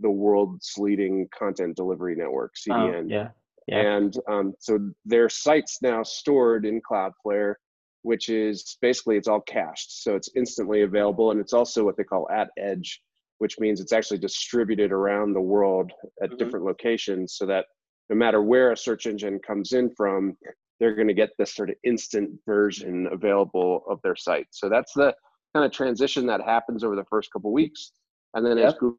the 0.00 0.10
world's 0.10 0.72
leading 0.78 1.28
content 1.36 1.76
delivery 1.76 2.14
network, 2.16 2.54
CDN. 2.56 3.04
Oh, 3.04 3.06
yeah. 3.08 3.28
yeah. 3.66 3.96
And 3.96 4.16
um, 4.28 4.54
so 4.58 4.78
their 5.04 5.28
site's 5.28 5.80
now 5.82 6.02
stored 6.02 6.66
in 6.66 6.80
Cloudflare, 6.80 7.54
which 8.02 8.28
is 8.28 8.76
basically 8.80 9.16
it's 9.16 9.28
all 9.28 9.42
cached, 9.42 9.92
so 9.92 10.16
it's 10.16 10.30
instantly 10.34 10.82
available, 10.82 11.30
and 11.30 11.40
it's 11.40 11.52
also 11.52 11.84
what 11.84 11.96
they 11.96 12.04
call 12.04 12.28
at 12.30 12.50
edge, 12.58 13.00
which 13.38 13.60
means 13.60 13.80
it's 13.80 13.92
actually 13.92 14.18
distributed 14.18 14.90
around 14.92 15.32
the 15.32 15.40
world 15.40 15.92
at 16.22 16.30
Mhm. 16.30 16.38
different 16.38 16.64
locations 16.64 17.34
so 17.34 17.46
that 17.46 17.66
no 18.10 18.16
matter 18.16 18.42
where 18.42 18.72
a 18.72 18.76
search 18.76 19.06
engine 19.06 19.38
comes 19.38 19.72
in 19.72 19.88
from, 19.94 20.36
they're 20.80 20.94
going 20.96 21.08
to 21.08 21.14
get 21.14 21.30
this 21.38 21.54
sort 21.54 21.70
of 21.70 21.76
instant 21.84 22.28
version 22.44 23.06
available 23.12 23.84
of 23.88 24.02
their 24.02 24.16
site. 24.16 24.48
So 24.50 24.68
that's 24.68 24.92
the 24.92 25.14
kind 25.54 25.64
of 25.64 25.70
transition 25.70 26.26
that 26.26 26.40
happens 26.40 26.82
over 26.82 26.96
the 26.96 27.04
first 27.04 27.32
couple 27.32 27.52
weeks. 27.52 27.92
And 28.34 28.44
then 28.44 28.58
as 28.58 28.74
Google, 28.74 28.98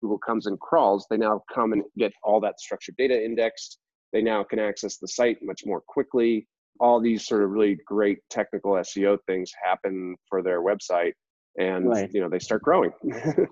Google 0.00 0.18
comes 0.18 0.46
and 0.46 0.58
crawls, 0.60 1.06
they 1.10 1.16
now 1.16 1.42
come 1.52 1.72
and 1.72 1.82
get 1.98 2.12
all 2.22 2.40
that 2.40 2.60
structured 2.60 2.96
data 2.96 3.22
indexed. 3.24 3.78
They 4.12 4.22
now 4.22 4.42
can 4.42 4.58
access 4.58 4.96
the 4.98 5.08
site 5.08 5.38
much 5.42 5.62
more 5.64 5.82
quickly. 5.86 6.46
All 6.80 7.00
these 7.00 7.26
sort 7.26 7.42
of 7.42 7.50
really 7.50 7.78
great 7.86 8.18
technical 8.30 8.72
SEO 8.72 9.18
things 9.26 9.52
happen 9.62 10.16
for 10.28 10.42
their 10.42 10.62
website 10.62 11.12
and 11.58 11.88
Right. 11.88 12.10
you 12.12 12.20
know 12.20 12.28
they 12.28 12.38
start 12.38 12.62
growing. 12.62 12.92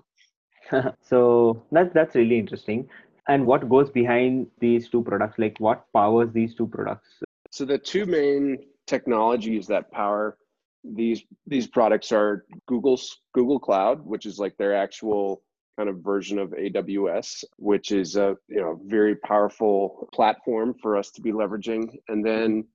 so 1.01 1.61
that's 1.71 1.93
that's 1.93 2.15
really 2.15 2.39
interesting. 2.39 2.89
And 3.27 3.45
what 3.45 3.69
goes 3.69 3.89
behind 3.89 4.47
these 4.59 4.89
two 4.89 5.03
products? 5.03 5.37
Like 5.37 5.57
what 5.59 5.85
powers 5.93 6.31
these 6.33 6.55
two 6.55 6.67
products? 6.67 7.09
So 7.51 7.65
the 7.65 7.77
two 7.77 8.05
main 8.05 8.57
technologies 8.87 9.67
that 9.67 9.91
power 9.91 10.37
these 10.83 11.23
these 11.45 11.67
products 11.67 12.11
are 12.11 12.45
Google's 12.67 13.19
Google 13.33 13.59
Cloud, 13.59 14.05
which 14.05 14.25
is 14.25 14.39
like 14.39 14.55
their 14.57 14.75
actual 14.75 15.41
kind 15.79 15.89
of 15.89 16.03
version 16.03 16.37
of 16.37 16.49
AWS, 16.49 17.45
which 17.55 17.93
is 17.93 18.17
a 18.17 18.35
you 18.49 18.59
know 18.59 18.81
very 18.85 19.15
powerful 19.15 20.09
platform 20.13 20.75
for 20.81 20.97
us 20.97 21.09
to 21.11 21.21
be 21.21 21.31
leveraging, 21.31 21.87
and 22.09 22.25
then 22.25 22.65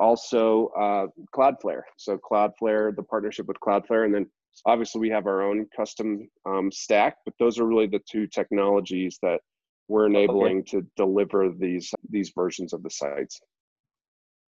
also 0.00 0.68
uh, 0.68 1.06
Cloudflare. 1.36 1.82
So 1.98 2.18
Cloudflare, 2.18 2.96
the 2.96 3.02
partnership 3.02 3.46
with 3.46 3.58
Cloudflare, 3.60 4.06
and 4.06 4.14
then 4.14 4.26
obviously 4.64 5.02
we 5.02 5.10
have 5.10 5.26
our 5.26 5.42
own 5.42 5.66
custom 5.76 6.26
um, 6.46 6.72
stack, 6.72 7.18
but 7.26 7.34
those 7.38 7.58
are 7.58 7.66
really 7.66 7.86
the 7.86 8.00
two 8.10 8.26
technologies 8.26 9.18
that 9.20 9.40
we're 9.88 10.06
enabling 10.06 10.64
to 10.64 10.86
deliver 10.96 11.50
these 11.50 11.92
these 12.08 12.32
versions 12.34 12.72
of 12.72 12.82
the 12.82 12.90
sites. 12.90 13.40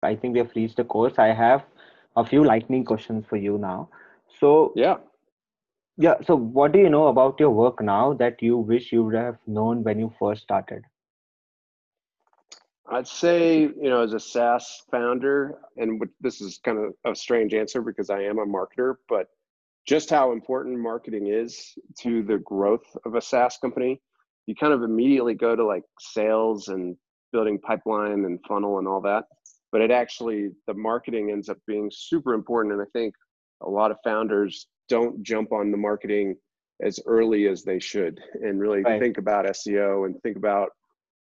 I 0.04 0.16
think 0.16 0.34
we 0.34 0.40
have 0.40 0.52
reached 0.56 0.78
the 0.78 0.84
course. 0.84 1.14
I 1.18 1.34
have 1.34 1.64
a 2.16 2.24
few 2.24 2.46
lightning 2.46 2.86
questions 2.86 3.26
for 3.28 3.38
you 3.38 3.58
now. 3.58 3.90
So 4.40 4.74
Yeah. 4.76 4.98
Yeah, 5.98 6.16
so 6.26 6.36
what 6.36 6.72
do 6.72 6.80
you 6.80 6.90
know 6.90 7.08
about 7.08 7.40
your 7.40 7.52
work 7.52 7.82
now 7.82 8.14
that 8.14 8.42
you 8.42 8.58
wish 8.58 8.92
you 8.92 9.04
would 9.04 9.16
have 9.16 9.38
known 9.46 9.84
when 9.84 10.00
you 10.00 10.12
first 10.20 10.44
started? 10.44 10.84
I'd 12.90 13.08
say, 13.08 13.62
you 13.62 13.90
know, 13.90 14.02
as 14.02 14.14
a 14.14 14.20
SaaS 14.20 14.84
founder, 14.92 15.60
and 15.78 16.02
this 16.20 16.42
is 16.42 16.60
kind 16.66 16.78
of 16.78 16.94
a 17.10 17.16
strange 17.16 17.54
answer 17.54 17.82
because 17.82 18.10
I 18.10 18.22
am 18.24 18.40
a 18.40 18.46
marketer, 18.46 18.96
but 19.08 19.28
just 19.86 20.10
how 20.10 20.32
important 20.32 20.80
marketing 20.80 21.28
is 21.28 21.74
to 22.00 22.24
the 22.24 22.40
growth 22.40 22.86
of 23.06 23.16
a 23.16 23.22
SaaS 23.22 23.58
company, 23.58 24.02
you 24.48 24.56
kind 24.56 24.74
of 24.74 24.84
immediately 24.84 25.34
go 25.34 25.56
to 25.56 25.64
like 25.64 25.84
sales 26.00 26.68
and 26.68 26.98
building 27.32 27.60
pipeline 27.60 28.26
and 28.26 28.40
funnel 28.48 28.80
and 28.80 28.88
all 28.88 29.02
that. 29.02 29.26
But 29.72 29.82
it 29.82 29.92
actually, 29.92 30.50
the 30.68 30.74
marketing 30.74 31.32
ends 31.32 31.50
up 31.50 31.58
being 31.66 31.90
super 31.92 32.34
important. 32.34 32.74
And 32.74 32.82
I 32.82 32.86
think 32.94 33.14
a 33.64 33.70
lot 33.70 33.92
of 33.92 33.98
founders 34.04 34.68
don't 34.90 35.24
jump 35.24 35.52
on 35.52 35.72
the 35.72 35.78
marketing 35.78 36.36
as 36.82 37.00
early 37.06 37.48
as 37.48 37.64
they 37.64 37.80
should 37.80 38.20
and 38.42 38.60
really 38.60 38.82
Right. 38.82 39.00
think 39.00 39.18
about 39.18 39.46
SEO 39.46 40.06
and 40.06 40.20
think 40.22 40.38
about 40.38 40.70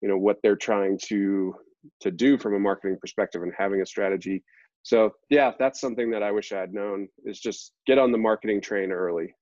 you 0.02 0.08
know 0.08 0.18
what 0.18 0.36
they're 0.42 0.56
trying 0.56 0.98
to 1.06 1.54
to 2.00 2.10
do 2.10 2.36
from 2.36 2.54
a 2.54 2.58
marketing 2.58 2.98
perspective 3.00 3.42
and 3.42 3.52
having 3.56 3.80
a 3.80 3.86
strategy 3.86 4.42
so 4.82 5.12
yeah 5.30 5.52
that's 5.58 5.80
something 5.80 6.10
that 6.10 6.22
i 6.22 6.30
wish 6.32 6.52
i 6.52 6.58
had 6.58 6.74
known 6.74 7.08
is 7.24 7.38
just 7.40 7.72
get 7.86 7.96
on 7.98 8.10
the 8.12 8.18
marketing 8.18 8.60
train 8.60 8.90
early 8.92 9.34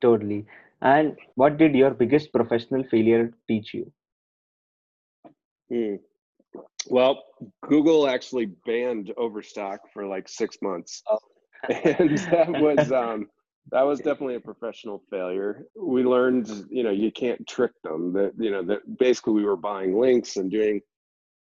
totally. 0.00 0.46
And 0.82 1.16
what 1.34 1.58
did 1.58 1.74
your 1.74 1.90
biggest 1.90 2.32
professional 2.32 2.82
failure 2.90 3.32
teach 3.46 3.74
you? 3.74 3.92
Hmm. 5.70 5.96
well 6.88 7.22
google 7.68 8.08
actually 8.08 8.46
banned 8.66 9.12
overstock 9.16 9.80
for 9.92 10.06
like 10.06 10.28
six 10.28 10.56
months 10.62 11.02
Oh. 11.08 11.18
And 11.68 12.18
that 12.18 12.48
was 12.48 12.90
um 12.92 13.28
that 13.70 13.82
was 13.82 14.00
definitely 14.00 14.34
a 14.34 14.40
professional 14.40 15.02
failure. 15.10 15.64
We 15.76 16.02
learned 16.02 16.48
you 16.70 16.82
know 16.82 16.90
you 16.90 17.12
can't 17.12 17.46
trick 17.46 17.72
them 17.84 18.12
that 18.14 18.32
you 18.38 18.50
know 18.50 18.62
that 18.64 18.98
basically 18.98 19.34
we 19.34 19.44
were 19.44 19.56
buying 19.56 19.98
links 19.98 20.36
and 20.36 20.50
doing 20.50 20.80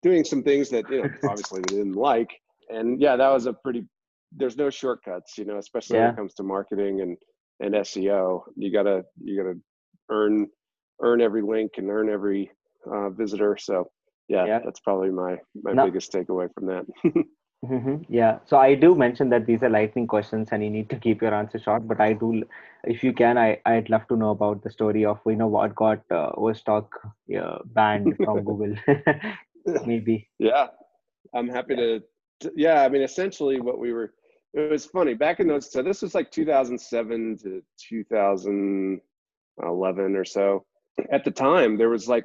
doing 0.03 0.25
some 0.25 0.43
things 0.43 0.69
that 0.71 0.89
you 0.91 1.03
know 1.03 1.09
obviously 1.27 1.63
they 1.63 1.77
didn't 1.77 1.93
like. 1.93 2.31
And 2.71 3.01
yeah 3.01 3.17
that 3.17 3.29
was 3.29 3.47
a 3.47 3.53
pretty 3.53 3.85
there's 4.33 4.59
no 4.59 4.69
shortcuts 4.69 5.39
you 5.39 5.47
know 5.47 5.57
especially 5.57 5.97
when 5.99 6.11
it 6.11 6.17
comes 6.17 6.35
to 6.35 6.43
marketing 6.43 7.01
and 7.01 7.17
and 7.61 7.75
seo 7.87 8.43
you 8.57 8.71
gotta 8.71 9.03
you 9.23 9.43
gotta 9.43 9.55
earn 10.11 10.47
earn 11.01 11.21
every 11.21 11.43
link 11.43 11.73
and 11.77 11.89
earn 11.91 12.11
every 12.11 12.51
uh, 12.91 13.11
visitor. 13.11 13.57
So 13.59 13.91
yeah, 14.29 14.47
Yeah. 14.47 14.61
that's 14.65 14.81
probably 14.81 15.11
my 15.11 15.39
my 15.63 15.75
No. 15.75 15.87
biggest 15.87 16.13
takeaway 16.13 16.49
from 16.53 16.67
that 16.67 16.85
Mhm. 17.65 18.05
Yeah, 18.09 18.39
so 18.47 18.57
I 18.57 18.77
do 18.77 18.95
mention 18.95 19.31
that 19.31 19.47
these 19.47 19.65
are 19.65 19.69
lightning 19.69 20.07
questions 20.07 20.51
and 20.53 20.63
you 20.63 20.71
need 20.71 20.89
to 20.91 20.97
keep 21.07 21.21
your 21.21 21.35
answer 21.35 21.59
short. 21.59 21.89
But 21.89 22.01
I 22.01 22.13
do, 22.13 22.45
if 22.85 23.03
you 23.03 23.13
can, 23.13 23.37
I 23.37 23.61
I'd 23.67 23.91
love 23.91 24.07
to 24.09 24.17
know 24.17 24.31
about 24.31 24.63
the 24.63 24.71
story 24.71 25.05
of 25.05 25.19
you 25.27 25.35
know 25.35 25.49
what 25.49 25.75
got 25.75 26.01
uh, 26.11 26.31
Overstock 26.35 26.95
uh, 27.37 27.59
banned 27.65 28.17
from 28.25 28.45
Google. 28.45 28.77
Maybe. 29.87 30.29
Yeah, 30.39 30.69
I'm 31.35 31.49
happy 31.49 31.75
to, 31.77 32.03
to. 32.41 32.53
Yeah, 32.55 32.83
I 32.83 32.89
mean, 32.89 33.03
essentially, 33.03 33.61
what 33.61 33.79
we 33.79 33.93
were. 33.93 34.15
It 34.55 34.71
was 34.71 34.87
funny 34.87 35.13
back 35.15 35.41
in 35.41 35.49
those. 35.49 35.71
So 35.71 35.83
this 35.83 36.01
was 36.01 36.15
like 36.15 36.31
2007 36.31 37.37
to 37.43 37.63
2011 37.77 40.17
or 40.17 40.25
so. 40.25 40.65
At 41.13 41.25
the 41.25 41.31
time, 41.31 41.77
there 41.77 41.91
was 41.91 42.09
like 42.09 42.25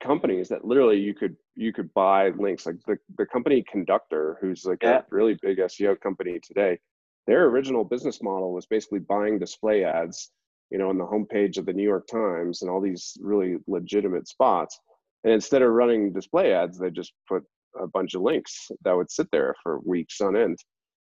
companies 0.00 0.48
that 0.48 0.64
literally 0.64 0.98
you 0.98 1.14
could 1.14 1.36
you 1.56 1.72
could 1.72 1.92
buy 1.94 2.30
links. 2.30 2.66
Like 2.66 2.76
the 2.86 2.96
the 3.18 3.26
company 3.26 3.64
Conductor, 3.70 4.38
who's 4.40 4.64
like 4.64 4.82
Yeah. 4.82 4.98
a 4.98 5.04
really 5.10 5.36
big 5.42 5.58
SEO 5.58 6.00
company 6.00 6.40
today. 6.42 6.78
Their 7.26 7.46
original 7.46 7.84
business 7.84 8.22
model 8.22 8.52
was 8.52 8.66
basically 8.66 9.00
buying 9.00 9.38
display 9.38 9.84
ads, 9.84 10.32
you 10.70 10.78
know, 10.78 10.88
on 10.88 10.98
the 10.98 11.06
homepage 11.06 11.58
of 11.58 11.66
the 11.66 11.72
New 11.72 11.84
York 11.84 12.06
Times 12.06 12.62
and 12.62 12.70
all 12.70 12.80
these 12.80 13.16
really 13.20 13.58
legitimate 13.66 14.26
spots. 14.26 14.80
And 15.24 15.32
instead 15.32 15.62
of 15.62 15.70
running 15.70 16.12
display 16.12 16.54
ads, 16.54 16.78
they 16.78 16.90
just 16.90 17.12
put 17.28 17.44
a 17.78 17.86
bunch 17.86 18.14
of 18.14 18.22
links 18.22 18.68
that 18.84 18.96
would 18.96 19.10
sit 19.10 19.28
there 19.30 19.54
for 19.62 19.80
weeks 19.80 20.20
on 20.20 20.34
end. 20.36 20.58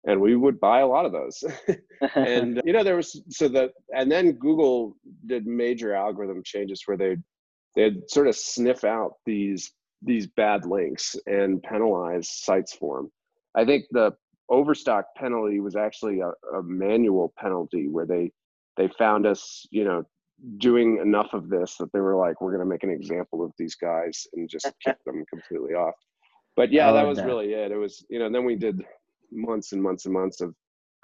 And 0.08 0.19
we 0.19 0.36
would 0.36 0.60
buy 0.60 0.80
a 0.80 0.88
lot 0.88 1.06
of 1.06 1.12
those. 1.12 1.43
and 2.15 2.62
you 2.65 2.73
know, 2.73 2.84
there 2.84 2.95
was 2.95 3.21
so 3.30 3.47
that 3.49 3.71
and 3.95 4.12
then 4.12 4.32
Google 4.34 4.95
did 5.28 5.45
major 5.45 5.93
algorithm 5.93 6.41
changes 6.43 6.82
where 6.86 6.97
they 6.97 7.17
they'd 7.75 8.10
sort 8.10 8.27
of 8.27 8.36
sniff 8.36 8.84
out 8.84 9.13
these 9.25 9.71
these 10.01 10.27
bad 10.27 10.65
links 10.65 11.15
and 11.25 11.62
penalize 11.62 12.29
sites 12.29 12.73
for 12.73 12.97
them. 12.97 13.12
I 13.55 13.65
think 13.65 13.86
the 13.91 14.13
overstock 14.49 15.05
penalty 15.15 15.60
was 15.60 15.75
actually 15.75 16.21
a, 16.21 16.29
a 16.55 16.63
manual 16.63 17.34
penalty 17.38 17.88
where 17.88 18.05
they 18.05 18.32
they 18.77 18.88
found 18.97 19.25
us, 19.25 19.67
you 19.71 19.84
know, 19.84 20.03
doing 20.58 20.99
enough 21.01 21.34
of 21.34 21.49
this 21.49 21.75
that 21.77 21.91
they 21.91 21.99
were 21.99 22.15
like, 22.15 22.39
we're 22.39 22.51
going 22.51 22.63
to 22.63 22.69
make 22.69 22.84
an 22.84 22.89
example 22.89 23.43
of 23.43 23.51
these 23.58 23.75
guys 23.75 24.25
and 24.34 24.49
just 24.49 24.71
kick 24.84 24.95
them 25.05 25.25
completely 25.29 25.73
off. 25.73 25.95
But 26.55 26.71
yeah, 26.71 26.91
that 26.91 27.05
was 27.08 27.17
that- 27.17 27.25
really 27.25 27.53
it. 27.53 27.71
It 27.71 27.77
was, 27.77 28.05
you 28.10 28.19
know, 28.19 28.29
then 28.32 28.45
we 28.45 28.55
did 28.55 28.82
months 29.32 29.73
and 29.73 29.84
months 29.84 30.05
and 30.05 30.13
months 30.13 30.41
of 30.41 30.55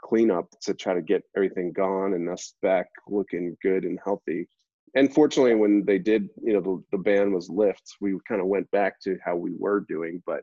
cleanup 0.01 0.47
to 0.62 0.73
try 0.73 0.93
to 0.93 1.01
get 1.01 1.23
everything 1.36 1.71
gone 1.73 2.13
and 2.13 2.30
us 2.30 2.56
back 2.62 2.88
looking 3.08 3.58
good 3.62 3.84
and 3.84 3.99
healthy. 4.04 4.47
And 4.96 5.14
fortunately, 5.14 5.56
when 5.56 5.84
they 5.86 6.00
did, 6.00 6.30
you 6.42 6.54
know, 6.54 6.62
the, 6.62 6.98
the 6.98 7.04
ban 7.04 7.34
was 7.34 7.50
lifted, 7.50 7.92
we 8.00 8.18
kind 8.28 8.40
of 8.40 8.48
went 8.48 8.72
back 8.72 9.00
to 9.02 9.18
how 9.24 9.36
we 9.36 9.52
were 9.58 9.82
doing. 9.82 10.24
But 10.26 10.42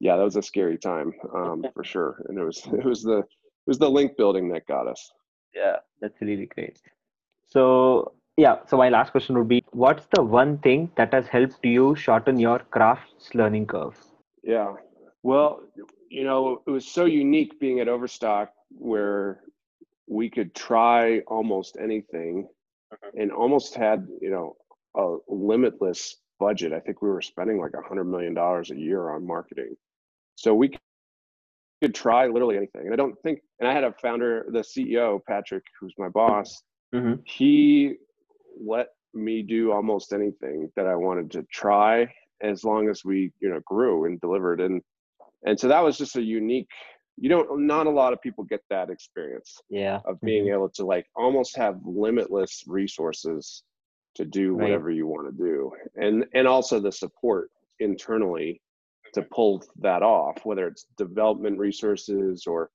yeah, 0.00 0.16
that 0.16 0.24
was 0.24 0.36
a 0.36 0.42
scary 0.42 0.78
time 0.78 1.12
um, 1.34 1.64
for 1.74 1.84
sure. 1.84 2.24
And 2.28 2.38
it 2.38 2.44
was 2.44 2.66
it 2.72 2.84
was 2.84 3.02
the 3.02 3.18
it 3.18 3.68
was 3.68 3.78
the 3.78 3.90
link 3.90 4.16
building 4.16 4.48
that 4.50 4.66
got 4.66 4.88
us. 4.88 5.10
Yeah, 5.54 5.76
that's 6.00 6.20
really 6.20 6.46
great. 6.46 6.80
So, 7.46 8.14
yeah, 8.36 8.58
so 8.68 8.76
my 8.76 8.88
last 8.88 9.10
question 9.10 9.36
would 9.36 9.48
be 9.48 9.64
what's 9.72 10.06
the 10.14 10.22
one 10.22 10.58
thing 10.58 10.90
that 10.96 11.12
has 11.12 11.26
helped 11.26 11.64
you 11.64 11.94
shorten 11.94 12.38
your 12.38 12.60
craft's 12.70 13.34
learning 13.34 13.66
curve? 13.66 13.98
Yeah. 14.42 14.74
Well, 15.22 15.60
you 16.08 16.24
know, 16.24 16.62
it 16.66 16.70
was 16.70 16.86
so 16.86 17.04
unique 17.04 17.60
being 17.60 17.80
at 17.80 17.88
Overstock 17.88 18.52
where 18.70 19.40
we 20.08 20.30
could 20.30 20.54
try 20.54 21.20
almost 21.26 21.76
anything 21.78 22.48
and 23.16 23.30
almost 23.30 23.74
had, 23.74 24.06
you 24.20 24.30
know, 24.30 24.56
a 24.96 25.16
limitless 25.28 26.16
budget. 26.38 26.72
I 26.72 26.80
think 26.80 27.02
we 27.02 27.08
were 27.08 27.22
spending 27.22 27.60
like 27.60 27.74
a 27.74 27.86
hundred 27.86 28.04
million 28.04 28.34
dollars 28.34 28.70
a 28.70 28.76
year 28.76 29.10
on 29.10 29.26
marketing. 29.26 29.76
So 30.36 30.54
we 30.54 30.76
could 31.82 31.94
try 31.94 32.26
literally 32.26 32.56
anything. 32.56 32.82
And 32.86 32.92
I 32.92 32.96
don't 32.96 33.16
think, 33.22 33.40
and 33.58 33.68
I 33.68 33.72
had 33.72 33.84
a 33.84 33.92
founder, 33.92 34.46
the 34.50 34.60
CEO, 34.60 35.20
Patrick, 35.26 35.64
who's 35.78 35.94
my 35.98 36.08
boss, 36.08 36.62
hmm 36.92 37.14
he 37.24 37.94
let 38.60 38.88
me 39.14 39.42
do 39.42 39.70
almost 39.72 40.12
anything 40.12 40.70
that 40.76 40.86
I 40.86 40.96
wanted 40.96 41.30
to 41.32 41.44
try 41.52 42.12
as 42.42 42.64
long 42.64 42.88
as 42.88 43.04
we, 43.04 43.32
you 43.40 43.48
know, 43.48 43.60
grew 43.64 44.06
and 44.06 44.20
delivered. 44.20 44.60
And 44.60 44.82
and 45.46 45.58
so 45.58 45.68
that 45.68 45.80
was 45.80 45.96
just 45.96 46.16
a 46.16 46.22
unique 46.22 46.68
you 47.16 47.28
don't 47.28 47.66
not 47.66 47.86
a 47.86 47.90
lot 47.90 48.12
of 48.12 48.20
people 48.22 48.44
get 48.44 48.62
that 48.70 48.90
experience 48.90 49.60
yeah 49.68 50.00
of 50.04 50.20
being 50.20 50.46
Mhm. 50.46 50.54
able 50.54 50.68
to 50.70 50.84
like 50.84 51.06
almost 51.16 51.56
have 51.56 51.78
limitless 51.84 52.64
resources 52.66 53.62
to 54.14 54.24
do 54.24 54.54
Right. 54.54 54.62
whatever 54.64 54.90
you 54.90 55.06
want 55.06 55.26
to 55.30 55.44
do 55.44 55.72
and 55.96 56.26
and 56.34 56.46
also 56.48 56.80
the 56.80 56.92
support 56.92 57.50
internally 57.80 58.60
to 59.14 59.22
pull 59.22 59.62
that 59.80 60.02
off 60.02 60.44
whether 60.44 60.66
it's 60.66 60.86
development 60.96 61.58
resources 61.58 62.46
or 62.46 62.70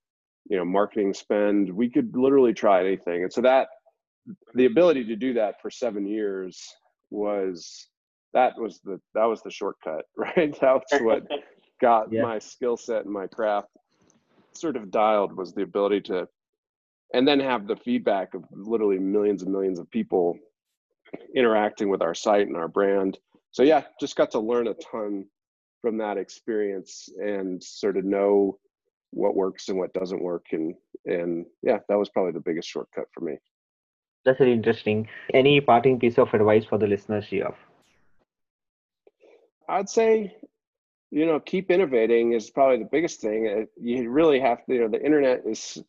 you 0.50 0.58
know 0.58 0.66
marketing 0.66 1.14
spend 1.14 1.70
we 1.74 1.90
could 1.90 2.16
literally 2.16 2.54
try 2.54 2.80
anything 2.82 3.24
and 3.24 3.34
so 3.34 3.42
that 3.42 3.68
the 4.56 4.66
ability 4.66 5.04
to 5.06 5.16
do 5.16 5.34
that 5.34 5.62
for 5.62 5.70
seven 5.70 6.06
years 6.06 6.62
was 7.10 7.88
that 8.34 8.54
was 8.58 8.80
the 8.84 9.00
that 9.14 9.26
was 9.26 9.42
the 9.44 9.52
shortcut 9.52 10.06
right 10.18 10.58
that's 10.60 11.00
what 11.02 11.24
got 11.82 12.12
Yeah. 12.12 12.22
my 12.24 12.40
skill 12.40 12.78
set 12.78 13.06
and 13.06 13.14
my 13.14 13.28
craft 13.28 13.68
sort 14.58 14.76
of 14.76 14.92
dialed 14.92 15.36
was 15.36 15.54
the 15.54 15.62
ability 15.62 16.02
to 16.02 16.28
and 17.14 17.28
then 17.28 17.40
have 17.40 17.68
the 17.68 17.76
feedback 17.76 18.34
of 18.34 18.44
literally 18.52 19.00
millions 19.00 19.44
and 19.44 19.52
millions 19.52 19.80
of 19.80 19.90
people 19.92 20.38
interacting 21.36 21.90
with 21.90 22.02
our 22.02 22.16
site 22.16 22.48
and 22.48 22.58
our 22.58 22.68
brand 22.68 23.18
so 23.52 23.64
yeah 23.64 23.84
just 24.00 24.16
got 24.16 24.32
to 24.32 24.40
learn 24.40 24.68
a 24.68 24.74
ton 24.76 25.26
from 25.82 25.98
that 25.98 26.18
experience 26.18 27.10
and 27.20 27.64
sort 27.64 27.98
of 27.98 28.04
know 28.06 28.58
what 29.12 29.36
works 29.36 29.70
and 29.70 29.78
what 29.78 29.94
doesn't 29.94 30.24
work 30.24 30.46
and 30.52 30.76
and 31.06 31.46
yeah 31.62 31.78
that 31.88 31.98
was 31.98 32.10
probably 32.10 32.32
the 32.32 32.40
biggest 32.40 32.68
shortcut 32.68 33.08
for 33.14 33.24
me 33.24 33.38
That's 34.26 34.40
very 34.40 34.54
interesting. 34.54 35.08
Any 35.34 35.62
parting 35.62 36.00
piece 36.00 36.18
of 36.18 36.34
advice 36.34 36.66
for 36.66 36.80
the 36.80 36.88
listeners, 36.88 37.28
Geoff? 37.30 37.58
I'd 39.70 39.88
say, 39.88 40.36
you 41.12 41.26
know, 41.26 41.40
keep 41.40 41.72
innovating 41.72 42.34
is 42.34 42.50
probably 42.50 42.80
the 42.80 42.90
biggest 42.92 43.22
thing. 43.22 43.48
Uh, 43.48 43.66
You 43.80 44.10
really 44.10 44.40
have 44.40 44.66
to, 44.66 44.74
you 44.74 44.82
know, 44.82 44.90
the 44.90 45.04
internet 45.04 45.44
is 45.46 45.82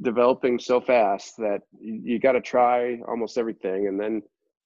developing 0.00 0.58
so 0.58 0.80
fast 0.80 1.36
that 1.36 1.60
you, 1.78 2.00
you 2.04 2.18
got 2.18 2.32
to 2.32 2.40
try 2.40 2.98
almost 3.06 3.38
everything 3.38 3.86
and 3.86 4.00
then, 4.00 4.22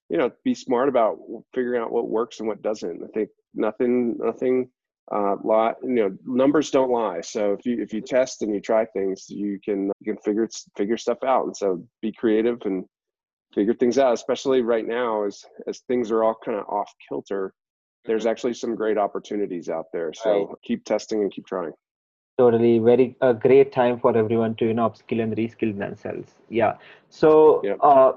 you 0.08 0.16
know, 0.16 0.30
be 0.44 0.54
smart 0.54 0.88
about 0.88 1.18
figuring 1.52 1.82
out 1.82 1.92
what 1.92 2.08
works 2.08 2.38
and 2.38 2.48
what 2.48 2.62
doesn't. 2.62 3.02
I 3.02 3.08
think 3.08 3.28
nothing, 3.54 4.16
nothing, 4.18 4.70
uh, 5.12 5.36
lot, 5.44 5.76
you 5.82 5.90
know, 5.90 6.16
numbers 6.24 6.70
don't 6.70 6.90
lie. 6.90 7.20
So 7.20 7.52
if 7.52 7.66
you, 7.66 7.82
if 7.82 7.92
you 7.92 8.00
test 8.00 8.42
and 8.42 8.54
you 8.54 8.60
try 8.60 8.86
things, 8.86 9.26
you 9.28 9.58
can, 9.64 9.90
you 10.00 10.14
can 10.14 10.22
figure, 10.22 10.48
figure 10.76 10.96
stuff 10.96 11.18
out. 11.24 11.44
And 11.46 11.56
so 11.56 11.84
be 12.00 12.12
creative 12.12 12.58
and 12.64 12.84
figure 13.54 13.74
things 13.74 13.98
out, 13.98 14.14
especially 14.14 14.62
right 14.62 14.86
now 14.86 15.24
as, 15.24 15.44
as 15.68 15.80
things 15.80 16.10
are 16.10 16.24
all 16.24 16.36
kind 16.44 16.58
of 16.58 16.66
off 16.68 16.92
kilter 17.08 17.52
there's 18.06 18.26
actually 18.26 18.54
some 18.54 18.74
great 18.74 18.98
opportunities 18.98 19.68
out 19.68 19.86
there. 19.92 20.12
So 20.12 20.58
keep 20.62 20.84
testing 20.84 21.22
and 21.22 21.32
keep 21.32 21.46
trying. 21.46 21.72
Totally, 22.38 22.78
very 22.78 23.16
a 23.22 23.32
great 23.32 23.72
time 23.72 23.98
for 23.98 24.16
everyone 24.16 24.54
to 24.56 24.66
you 24.66 24.74
know 24.74 24.90
upskill 24.90 25.22
and 25.22 25.34
reskill 25.36 25.76
themselves. 25.78 26.34
Yeah. 26.50 26.74
So 27.08 27.62
Yep. 27.64 27.78
uh, 27.82 28.12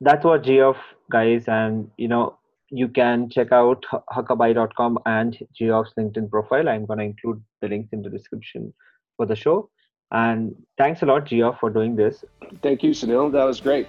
that's 0.00 0.24
what 0.24 0.42
Geoff 0.42 0.76
guys, 1.10 1.48
and 1.48 1.90
you 1.96 2.08
know 2.08 2.38
you 2.70 2.88
can 2.88 3.30
check 3.30 3.52
out 3.52 3.84
hu- 3.90 4.04
huckabuy.com 4.10 4.98
and 5.06 5.38
Geoff's 5.54 5.94
LinkedIn 5.98 6.30
profile. 6.30 6.68
I'm 6.68 6.84
gonna 6.84 7.04
include 7.04 7.42
the 7.62 7.68
links 7.68 7.92
in 7.92 8.02
the 8.02 8.10
description 8.10 8.74
for 9.16 9.24
the 9.24 9.36
show. 9.36 9.70
And 10.12 10.54
thanks 10.78 11.02
a 11.02 11.06
lot, 11.06 11.24
Geoff, 11.24 11.58
for 11.58 11.70
doing 11.70 11.96
this. 11.96 12.24
Thank 12.62 12.82
you, 12.82 12.90
Sunil. 12.90 13.32
That 13.32 13.44
was 13.44 13.60
great. 13.60 13.88